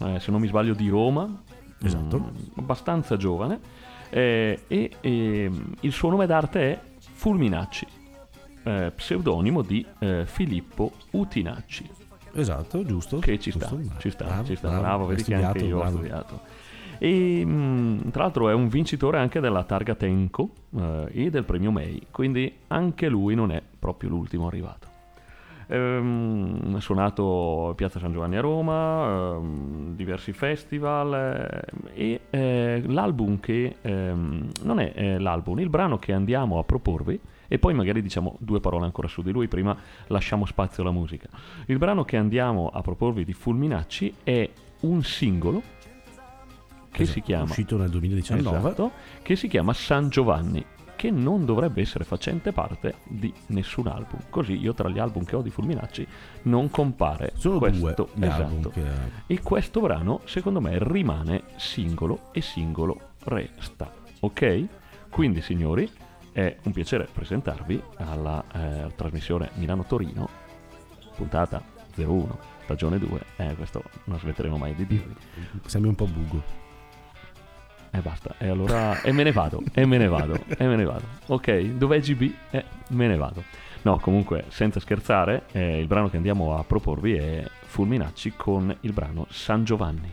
[0.00, 1.40] eh, se non mi sbaglio di Roma,
[1.80, 2.18] Esatto.
[2.18, 3.60] mm, abbastanza giovane,
[4.10, 6.80] eh, e ehm, il suo nome d'arte è
[7.12, 7.86] Fulminacci,
[8.68, 11.88] eh, pseudonimo di eh, Filippo Utinacci,
[12.34, 13.18] Esatto, giusto.
[13.18, 15.80] che ci sta, giusto, ci sta, bravo, ci sta, bravo, vedi che anche io ho
[15.80, 15.96] bravo.
[15.96, 16.40] studiato.
[16.98, 21.70] E mm, tra l'altro è un vincitore anche della targa Tenco eh, e del premio
[21.70, 24.86] May, quindi anche lui non è proprio l'ultimo arrivato.
[25.70, 31.64] Ehm, ha suonato a Piazza San Giovanni a Roma, ehm, diversi festival
[31.94, 36.64] eh, e eh, l'album che ehm, non è eh, l'album, il brano che andiamo a
[36.64, 39.76] proporvi e poi magari diciamo due parole ancora su di lui, prima
[40.08, 41.28] lasciamo spazio alla musica.
[41.66, 44.48] Il brano che andiamo a proporvi di Fulminacci è
[44.80, 45.62] un singolo
[46.90, 48.58] che Esatto, si chiama uscito nel 2019.
[48.58, 48.90] Esatto,
[49.22, 50.64] che si chiama San Giovanni,
[50.96, 54.20] che non dovrebbe essere facente parte di nessun album.
[54.30, 56.06] Così io tra gli album che ho di Fulminacci
[56.42, 58.08] non compare Sono questo.
[58.14, 58.70] due esatto.
[58.70, 58.82] che
[59.26, 63.92] E questo brano, secondo me, rimane singolo e singolo resta.
[64.20, 64.64] Ok?
[65.08, 65.88] Quindi, signori,
[66.38, 70.28] è un piacere presentarvi alla eh, trasmissione Milano-Torino,
[71.16, 71.60] puntata
[71.96, 73.20] 01, stagione 2.
[73.38, 75.16] Eh, questo non smetteremo mai di dirvi.
[75.66, 76.66] sembri un po' bugo.
[77.90, 80.84] E basta, e allora e me ne vado, e me ne vado, e me ne
[80.84, 81.06] vado.
[81.26, 82.32] Ok, dov'è GB?
[82.50, 83.42] E me ne vado.
[83.82, 88.92] No, comunque, senza scherzare, eh, il brano che andiamo a proporvi è Fulminacci con il
[88.92, 90.12] brano San Giovanni.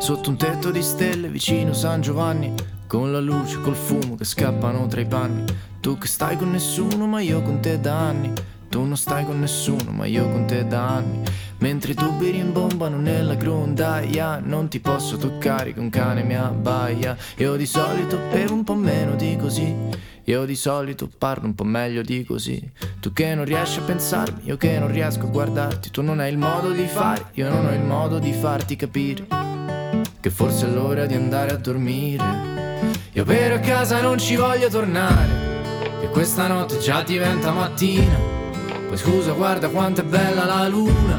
[0.00, 2.54] Sotto un tetto di stelle vicino San Giovanni
[2.86, 5.44] Con la luce, col fumo che scappano tra i panni.
[5.78, 8.32] Tu che stai con nessuno ma io con te da anni.
[8.70, 11.20] Tu non stai con nessuno ma io con te da anni.
[11.58, 17.14] Mentre i tubi rimbombano nella grondaia Non ti posso toccare che un cane mi abbaia.
[17.36, 19.76] Io di solito bevo un po' meno di così.
[20.24, 22.72] Io di solito parlo un po' meglio di così.
[23.00, 25.90] Tu che non riesci a pensarmi, io che non riesco a guardarti.
[25.90, 29.49] Tu non hai il modo di fare, io non ho il modo di farti capire
[30.20, 32.22] Che forse è l'ora di andare a dormire.
[33.12, 35.58] Io per a casa non ci voglio tornare
[36.00, 38.18] Che questa notte già diventa mattina.
[38.86, 41.18] Poi scusa guarda quanto è bella la luna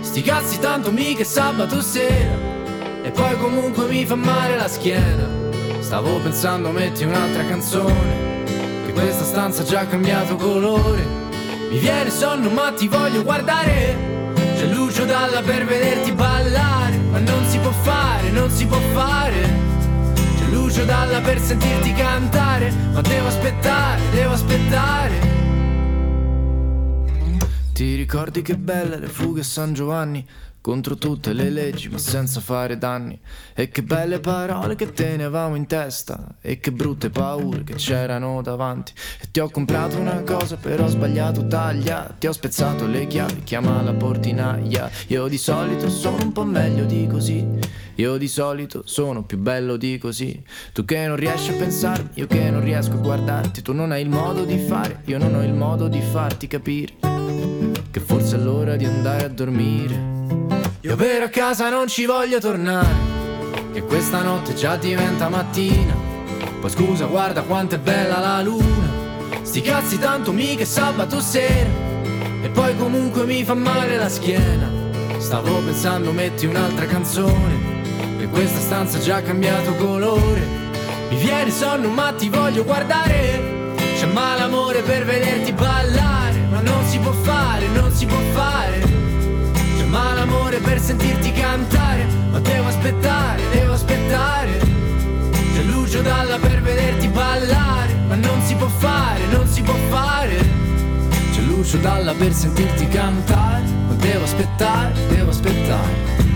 [0.00, 2.36] Sti cazzi tanto mica sabato sera.
[3.02, 5.26] E poi comunque mi fa male la schiena
[5.78, 8.44] Stavo pensando metti un'altra canzone
[8.84, 11.02] Che questa stanza ha già cambiato colore.
[11.70, 14.11] Mi viene sonno ma ti voglio guardare
[14.92, 19.40] Lucio Dalla per vederti ballare Ma non si può fare, non si può fare.
[20.36, 25.41] C'è Lucio Dalla per sentirti cantare Ma devo aspettare, devo aspettare
[27.72, 30.26] ti ricordi che belle le fughe a San Giovanni?
[30.60, 33.18] Contro tutte le leggi ma senza fare danni.
[33.54, 36.36] E che belle parole che tenevamo in testa.
[36.40, 38.92] E che brutte paure che c'erano davanti.
[39.20, 42.14] E ti ho comprato una cosa però ho sbagliato taglia.
[42.16, 44.88] Ti ho spezzato le chiavi, chiama la portinaia.
[45.08, 47.44] Io di solito sono un po' meglio di così.
[47.96, 50.40] Io di solito sono più bello di così.
[50.72, 53.62] Tu che non riesci a pensarmi, io che non riesco a guardarti.
[53.62, 57.21] Tu non hai il modo di fare, io non ho il modo di farti capire
[57.92, 59.94] che forse è l'ora di andare a dormire.
[60.80, 62.88] Io per a casa non ci voglio tornare,
[63.74, 65.94] che questa notte già diventa mattina.
[66.58, 68.88] Poi scusa, guarda quanto è bella la luna.
[69.42, 71.68] Sti cazzi tanto mica è sabato sera.
[72.42, 74.70] E poi comunque mi fa male la schiena.
[75.18, 77.70] Stavo pensando metti un'altra canzone.
[78.18, 80.40] Che questa stanza ha già cambiato colore.
[81.10, 83.74] Mi viene sonno ma ti voglio guardare.
[83.98, 86.31] C'è malamore per vederti ballare.
[86.62, 88.80] Non si può fare, non si può fare.
[89.76, 92.06] C'è malamore per sentirti cantare.
[92.30, 94.58] Ma devo aspettare, devo aspettare.
[95.54, 97.94] C'è Lucio Dalla per vederti ballare.
[98.06, 100.36] Ma non si può fare, non si può fare.
[101.32, 103.64] C'è Lucio Dalla per sentirti cantare.
[103.88, 106.31] Ma devo aspettare, devo aspettare.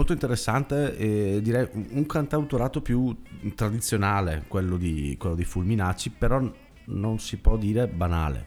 [0.00, 3.14] Molto interessante e direi un cantautorato più
[3.54, 6.40] tradizionale, quello di, quello di Fulminacci, però
[6.86, 8.46] non si può dire banale.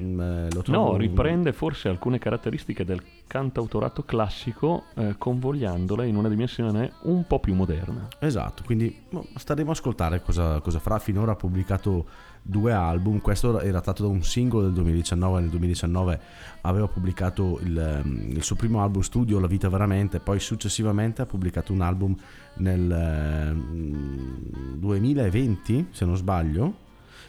[0.00, 6.92] Mm, eh, No, riprende forse alcune caratteristiche del cantautorato classico, eh, convogliandole in una dimensione
[7.02, 8.08] un po' più moderna.
[8.18, 10.98] Esatto, quindi boh, staremo a ascoltare cosa, cosa farà.
[10.98, 12.06] Finora ha pubblicato
[12.42, 16.20] due album, questo era tratto da un singolo del 2019, nel 2019
[16.62, 21.26] aveva pubblicato il, ehm, il suo primo album studio, La vita veramente, poi successivamente ha
[21.26, 22.16] pubblicato un album
[22.54, 26.74] nel ehm, 2020, se non sbaglio,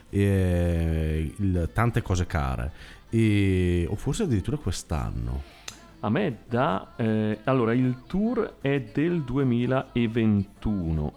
[0.09, 2.72] e, il Tante cose care,
[3.09, 5.61] e, o forse addirittura quest'anno.
[5.99, 6.95] A me da...
[6.97, 11.14] eh, allora, il tour è del 2021,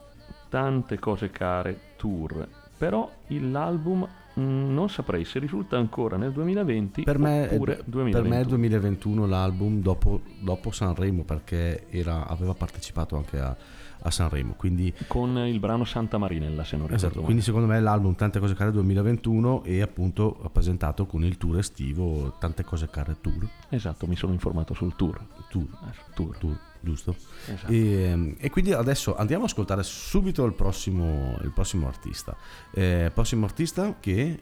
[0.48, 2.46] tante cose care tour,
[2.76, 4.06] però l'album
[4.38, 8.28] mm, non saprei se risulta ancora nel 2020 Per me, oppure per 2021.
[8.28, 13.56] me è il 2021 l'album dopo, dopo Sanremo perché era- aveva partecipato anche a,
[14.02, 14.52] a Sanremo.
[14.56, 18.38] Quindi, Con il brano Santa Marinella, se non ricordo esatto, quindi secondo me l'album Tante
[18.38, 23.48] cose care 2021 e appunto ha presentato con il tour estivo Tante cose care tour.
[23.70, 25.18] Esatto, mi sono informato sul tour.
[25.48, 26.36] tour, sul tour.
[26.38, 27.16] tour, giusto?
[27.46, 27.72] Esatto.
[27.72, 32.36] E, e quindi adesso andiamo ad ascoltare subito il prossimo, il prossimo artista.
[32.70, 34.38] Eh, prossimo artista che...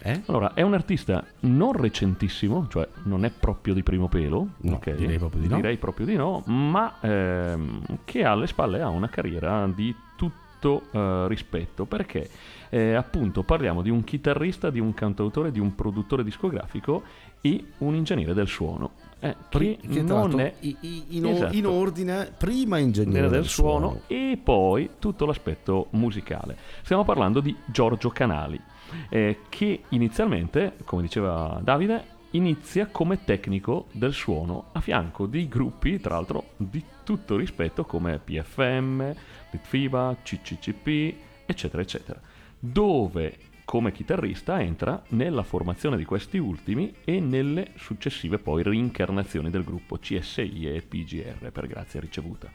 [0.00, 0.22] eh?
[0.26, 4.94] Allora, è un artista non recentissimo, cioè non è proprio di primo pelo, No, ok?
[4.94, 5.56] direi proprio di no.
[5.56, 11.26] Direi proprio di no, ma ehm, che alle spalle ha una carriera di tutto eh,
[11.28, 12.28] rispetto, perché
[12.70, 17.02] eh, appunto parliamo di un chitarrista, di un cantautore, di un produttore discografico
[17.40, 18.92] e un ingegnere del suono.
[19.20, 21.54] Eh, che, Che non è i- i- in, Esatto.
[21.56, 26.56] in ordine prima ingegnere del, del suono e poi tutto l'aspetto musicale.
[26.82, 28.60] Stiamo parlando di Giorgio Canali,
[29.08, 35.98] eh, che inizialmente, come diceva Davide, inizia come tecnico del suono a fianco di gruppi,
[35.98, 39.14] tra l'altro, di tutto rispetto come PFM,
[39.50, 41.14] Litfiba, CCCP,
[41.46, 42.20] eccetera, eccetera,
[42.58, 43.36] dove
[43.68, 49.98] come chitarrista entra nella formazione di questi ultimi e nelle successive poi rincarnazioni del gruppo
[49.98, 52.50] CSI e PGR per grazia ricevuta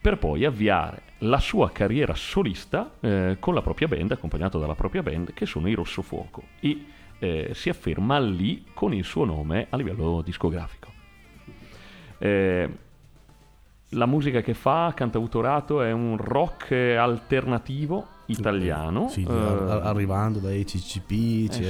[0.00, 5.04] per poi avviare la sua carriera solista eh, con la propria band, accompagnato dalla propria
[5.04, 6.86] band, che sono i Rossofuoco, e
[7.20, 10.92] eh, si afferma lì con il suo nome a livello discografico.
[12.18, 12.68] Eh,
[13.90, 19.08] la musica che fa, cantautorato, è un rock alternativo italiano.
[19.08, 21.66] Sì, eh, ar- arrivando da ECCP, CSI,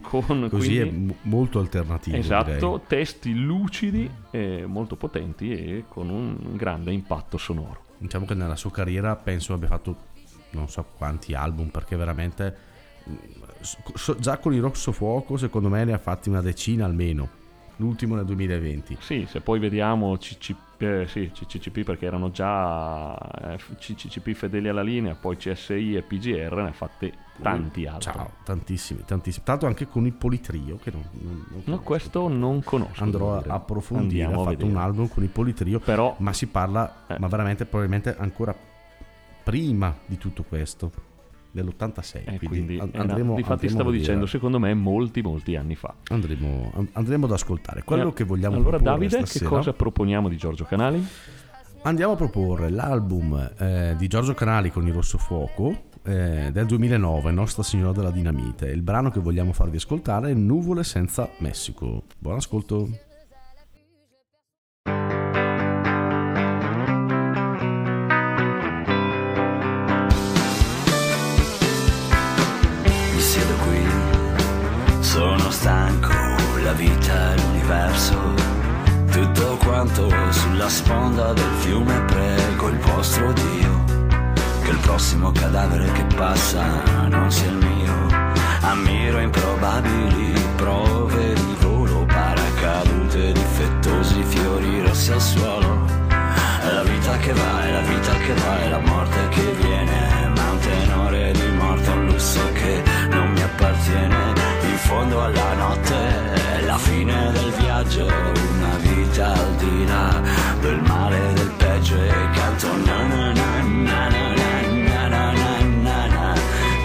[0.00, 2.16] esatto, con- così è quindi- mo- molto alternativo.
[2.16, 2.80] Esatto, direi.
[2.86, 7.84] testi lucidi, e molto potenti e con un grande impatto sonoro.
[7.98, 10.08] Diciamo che nella sua carriera penso abbia fatto
[10.52, 12.56] non so quanti album perché veramente
[13.08, 13.14] mm,
[14.18, 17.38] già con il Rosso Fuoco secondo me ne ha fatti una decina almeno.
[17.80, 18.98] L'ultimo nel 2020.
[19.00, 23.16] Sì, se poi vediamo CCP, eh, sì, CCCP perché erano già
[23.54, 27.10] eh, CCCP fedeli alla linea, poi CSI e PGR ne ha fatti
[27.40, 28.12] tanti altri.
[28.12, 29.46] Ciao, tantissimi, tantissimi.
[29.46, 33.02] Tanto anche con il Politrio che non, non- non No, questo non conosco.
[33.02, 33.54] andrò a dire.
[33.54, 34.24] approfondire.
[34.24, 37.18] Andiamo ha fatto un album con il Politrio, Però ma si parla, Eh.
[37.18, 38.54] ma veramente probabilmente ancora
[39.42, 40.90] prima di tutto questo,
[41.52, 42.16] dell'86.
[42.16, 45.94] eh, quindi quindi andremo, difatti andremo stavo dicendo, secondo me molti molti anni fa.
[46.08, 49.48] Andremo, an- andremo ad ascoltare quello Eh, che vogliamo Allora Davide, che stasera.
[49.50, 51.04] cosa proponiamo di Giorgio Canali?
[51.82, 57.30] Andiamo a proporre l'album eh, di Giorgio Canali con il Rosso Fuoco eh, del 2009,
[57.30, 58.66] Nostra Signora della Dinamite.
[58.68, 62.02] Il brano che vogliamo farvi ascoltare è Nuvole senza Messico.
[62.18, 62.88] Buon ascolto.
[80.70, 83.84] Sponda del fiume prego il vostro Dio,
[84.62, 86.64] che il prossimo cadavere che passa
[87.08, 88.06] non sia il mio.
[88.60, 95.84] Ammiro improbabili prove di volo, paracadute difettosi, fiori rossi al suolo.
[96.08, 100.32] È la vita che va, è la vita che va, è la morte che viene,
[100.36, 104.39] ma un tenore di morte, un lusso che non mi appartiene.
[104.86, 105.94] Fondo alla notte
[106.58, 110.20] è la fine del viaggio, una vita al di là
[110.60, 115.60] del male e del peggio e canto na na na na na na na na
[115.84, 116.34] na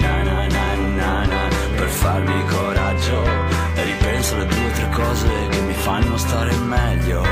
[0.01, 3.23] na na na na na per farmi coraggio
[3.75, 7.23] e ripenso alle due o tre cose che mi fanno stare meglio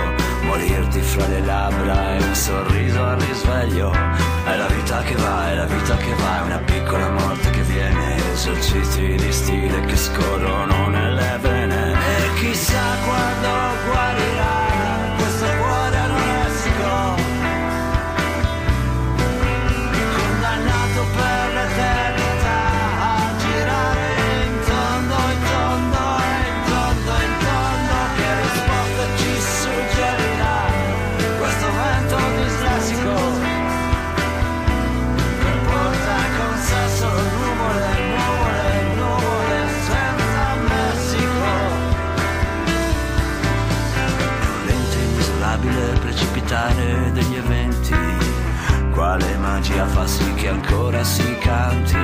[0.43, 5.55] morirti fra le labbra e un sorriso al risveglio è la vita che va, è
[5.55, 10.89] la vita che va è una piccola morte che viene esercizi di stile che scorrono
[10.89, 11.93] nelle vene.
[11.93, 13.51] E chissà quando
[13.89, 14.32] guarirà
[46.73, 47.95] precipitare degli eventi.
[48.91, 51.97] Quale magia fa sì che ancora si canti?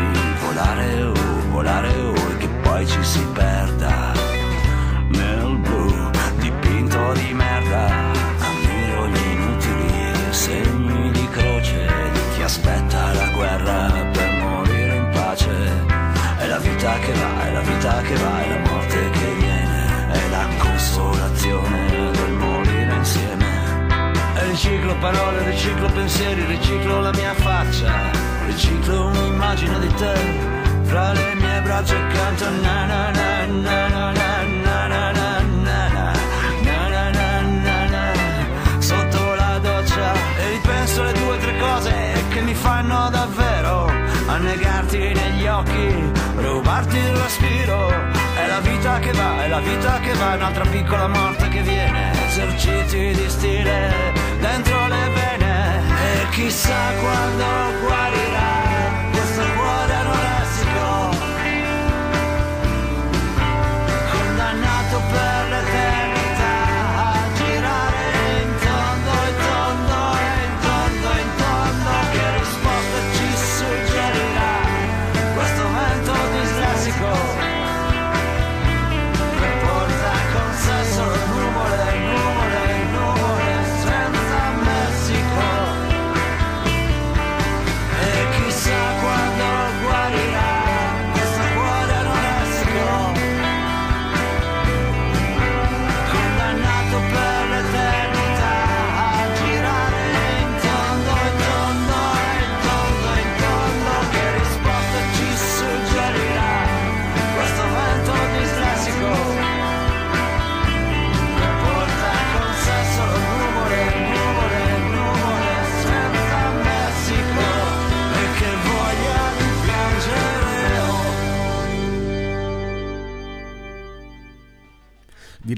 [0.45, 1.13] Volare oh,
[1.51, 4.13] volare oh e che poi ci si perda.
[5.09, 7.85] Nel blu dipinto di merda
[8.39, 15.87] ammiro gli inutili segni di croce di chi aspetta la guerra per morire in pace.
[16.37, 18.98] È la vita che va, è la vita che va, è la morte
[24.61, 27.93] riciclo parole, riciclo pensieri, riciclo la mia faccia,
[28.45, 30.13] riciclo un'immagine di te
[30.83, 35.11] fra le mie braccia e canto na na na na na na na na na
[35.13, 36.13] na na
[36.61, 41.93] na na na na na sotto la doccia e ripenso alle due o tre cose
[42.27, 43.89] che mi fanno davvero
[44.25, 47.87] annegarti negli occhi, rubarti il respiro
[48.35, 52.11] è la vita che va, è la vita che va, un'altra piccola morte che viene,
[52.27, 57.45] eserciti di stile dentro le vene e chissà quando
[57.85, 58.68] guarirà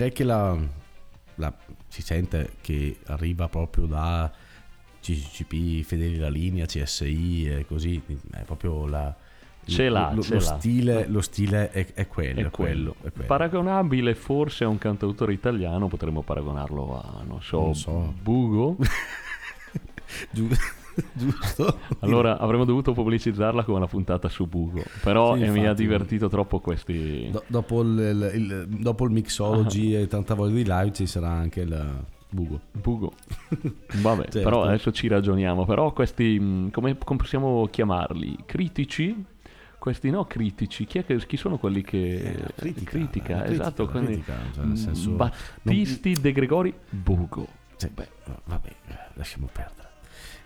[0.02, 0.58] Direi che la,
[1.36, 1.56] la-
[1.88, 4.32] si sente che arriva proprio da
[5.00, 9.16] CCCP, Fedeli la linea, CSI e così, è proprio la...
[9.64, 10.58] Ce l'ha, lo, ce lo l'ha.
[10.58, 12.40] stile, lo stile è, è quello.
[12.40, 12.96] è quello.
[13.04, 13.28] è quello.
[13.28, 18.14] Paragonabile forse a un cantautore italiano, potremmo paragonarlo a, non so, Non so.
[18.24, 18.78] Bugo.
[21.14, 21.80] giusto?
[22.00, 26.60] Allora avremmo dovuto pubblicizzarla come una puntata su Bugo, però Sì, mi ha divertito troppo
[26.60, 27.30] questi...
[27.32, 31.62] Do- dopo, il, il- dopo il mixology e tanta voglia di live ci sarà anche
[31.62, 32.62] il bugo.
[32.72, 33.14] Bugo.
[34.02, 34.42] Vabbè, Certo.
[34.42, 35.66] però adesso ci ragioniamo.
[35.66, 38.38] Però questi, mh, come, come possiamo chiamarli?
[38.46, 39.26] Critici?
[39.78, 41.98] Questi no critici, chi, è che- chi sono quelli che...
[42.14, 43.88] Eh, critica, critica, la critica, esatto.
[43.88, 47.48] quindi, critica, cioè, nel mh, senso- Battisti De Gregori, Bugo.
[47.78, 48.08] Sì, beh,
[48.46, 48.70] vabbè,
[49.16, 49.81] lasciamo perdere.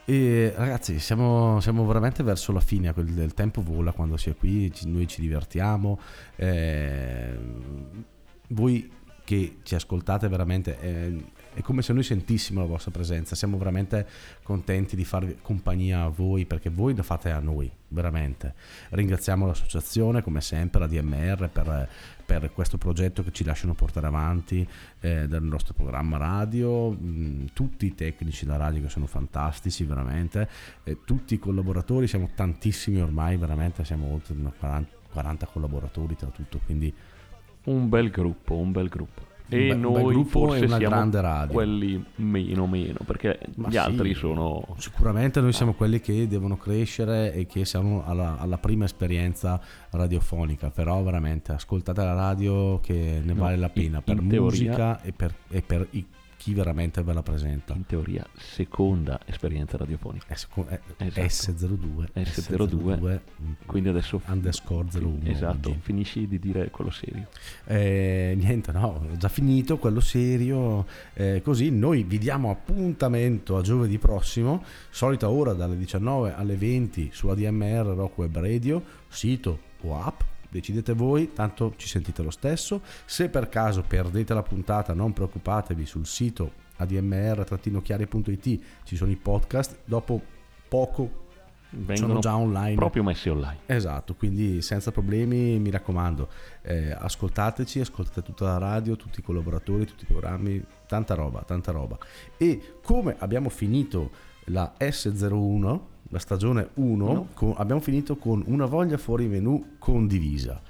[0.06, 2.93] E, ragazzi, siamo, siamo veramente verso la fine.
[2.95, 5.99] Il tempo vola quando si è qui, noi ci divertiamo.
[6.36, 7.38] eh,
[8.49, 8.91] voi
[9.26, 11.26] che ci ascoltate veramente, eh,
[11.56, 13.34] è come se noi sentissimo la vostra presenza.
[13.36, 14.06] Siamo veramente
[14.43, 18.53] contenti di farvi compagnia a voi perché voi la fate a noi, veramente.
[18.89, 21.89] Ringraziamo l'associazione, come sempre, la DMR per,
[22.26, 24.67] per questo progetto che ci lasciano portare avanti
[25.01, 30.49] eh, del nostro programma radio, mh, tutti i tecnici da radio che sono fantastici, veramente,
[30.84, 36.30] eh, tutti i collaboratori, siamo tantissimi ormai, veramente, siamo oltre una 40, 40 collaboratori tra
[36.30, 36.93] tutto, quindi
[37.65, 39.34] Un bel gruppo, un bel gruppo.
[39.48, 41.54] E be- un bel noi gruppo forse una siamo grande radio.
[41.54, 44.66] quelli meno meno, perché Ma gli sì, altri sono...
[44.78, 49.60] Sicuramente noi siamo quelli che devono crescere e che siamo alla, alla prima esperienza
[49.91, 55.02] radiofonica, però veramente ascoltate la radio che ne No, vale la pena per teoria- musica
[55.02, 56.06] e per, e per i-
[56.46, 57.74] chi veramente ve la presenta.
[57.74, 60.36] in teoria seconda esperienza radiofonica.
[60.36, 61.22] S- eh, Esatto.
[61.66, 63.20] S02, S02,
[63.66, 65.80] quindi adesso underscore 01 Esatto, oggi.
[65.82, 67.26] finisci di dire quello serio.
[67.66, 70.86] Eh, niente, no, ho già finito quello serio.
[71.16, 77.10] eh, così noi vi diamo appuntamento a giovedì prossimo, solita ora dalle 19 alle 20
[77.12, 80.22] sulla DMR Rock Web Radio, sito o app.
[80.56, 82.82] Decidete voi, tanto ci sentite lo stesso.
[83.03, 89.80] Se per caso perdete la puntata, non preoccupatevi, sul sito admr-chiari.it ci sono i podcast.
[89.84, 90.22] Dopo
[90.70, 91.24] poco
[91.70, 92.76] sono Vengono già online.
[92.76, 93.60] proprio messi online.
[93.66, 96.30] Esatto, quindi senza problemi, mi raccomando,
[96.62, 101.74] eh, ascoltateci, ascoltate tutta la radio, tutti i collaboratori, tutti i programmi, tanta roba, tanta
[101.74, 101.97] roba.
[102.38, 104.10] E come abbiamo finito
[104.45, 105.80] la S01,
[106.10, 110.62] la stagione 1, con- abbiamo finito con una voglia fuori menù condivisa.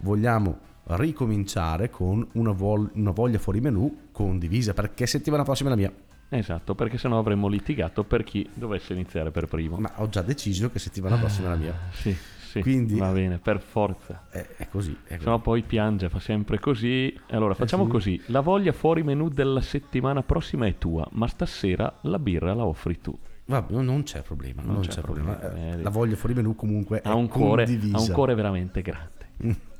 [0.00, 5.78] Vogliamo ricominciare con una, vol- una voglia fuori menù condivisa, perché settimana prossima è la
[5.78, 5.92] mia.
[6.28, 9.76] Esatto, perché sennò avremmo litigato per chi dovesse iniziare per primo.
[9.76, 11.74] Ma ho già deciso che settimana prossima è la mia.
[11.92, 14.26] Sì, sì, Quindi- va bene, per forza.
[14.30, 14.92] È, è così.
[15.04, 15.22] È così.
[15.24, 17.14] Sennò poi piange, fa sempre così.
[17.30, 17.92] Allora, facciamo Eh sì.
[17.92, 18.22] così.
[18.26, 22.98] La voglia fuori menù della settimana prossima è tua, ma stasera la birra la offri
[23.00, 23.16] tu.
[23.44, 25.34] Vabbè, no, non c'è problema, non, Non c'è, c'è problema.
[25.34, 27.96] problema, Eh, eh, La voglia fuori menù comunque Ha è un, cuore, condivisa.
[27.96, 29.10] ha un cuore veramente grande.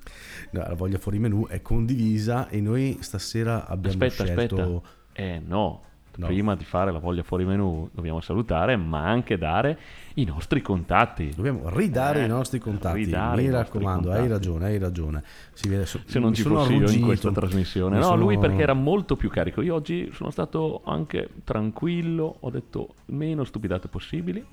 [0.52, 4.56] No, la voglia fuori menù è condivisa e noi stasera abbiamo Aspetta, scelto...
[4.60, 4.88] aspetta.
[5.14, 5.82] Eh no.
[6.14, 6.26] No.
[6.26, 9.78] Prima di fare la voglia fuori menù dobbiamo salutare, ma anche dare
[10.14, 11.32] i nostri contatti.
[11.34, 13.06] Dobbiamo ridare Eh, i nostri contatti.
[13.06, 14.28] Mi raccomando, hai contatti.
[14.28, 15.22] ragione, hai ragione.
[15.66, 17.94] Vede, so- Se non ci fossi io in questa trasmissione.
[17.94, 19.62] Mi No, sono- lui perché era molto più carico.
[19.62, 24.44] Io oggi sono stato anche tranquillo, ho detto meno stupidate possibili.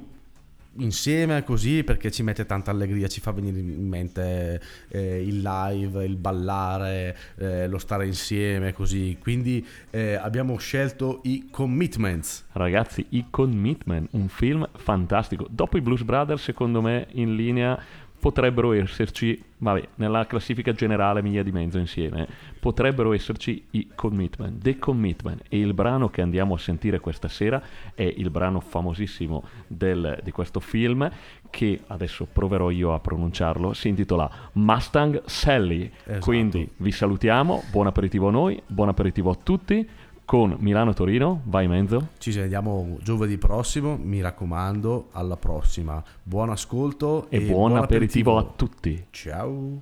[0.75, 6.05] insieme così perché ci mette tanta allegria, ci fa venire in mente eh, il live,
[6.05, 9.17] il ballare, eh, lo stare insieme così.
[9.19, 12.45] Quindi eh, abbiamo scelto i commitments.
[12.53, 15.47] Ragazzi, i Commitment, un film fantastico.
[15.49, 17.79] Dopo i Blues Brothers, secondo me, in linea
[18.21, 22.27] potrebbero esserci, vabbè, nella classifica generale mia di mezzo insieme,
[22.59, 25.41] potrebbero esserci i Commitment, The Commitment.
[25.49, 27.59] E il brano che andiamo a sentire questa sera
[27.95, 31.09] è il brano famosissimo del- di questo film,
[31.49, 35.91] che adesso proverò io a pronunciarlo, si intitola Mustang Sally.
[36.05, 36.19] Esatto.
[36.23, 39.89] Quindi vi salutiamo, buon aperitivo a noi, buon aperitivo a tutti.
[40.31, 42.11] Con Milano Torino, vai Menzo.
[42.17, 46.01] Ci vediamo giovedì prossimo, mi raccomando, alla prossima.
[46.23, 49.07] Buon ascolto e, buon, aperitivo a tutti.
[49.09, 49.81] Ciao.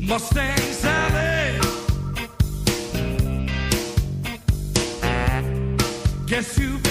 [0.00, 1.58] Mustang Sally.
[6.26, 6.85] Guess you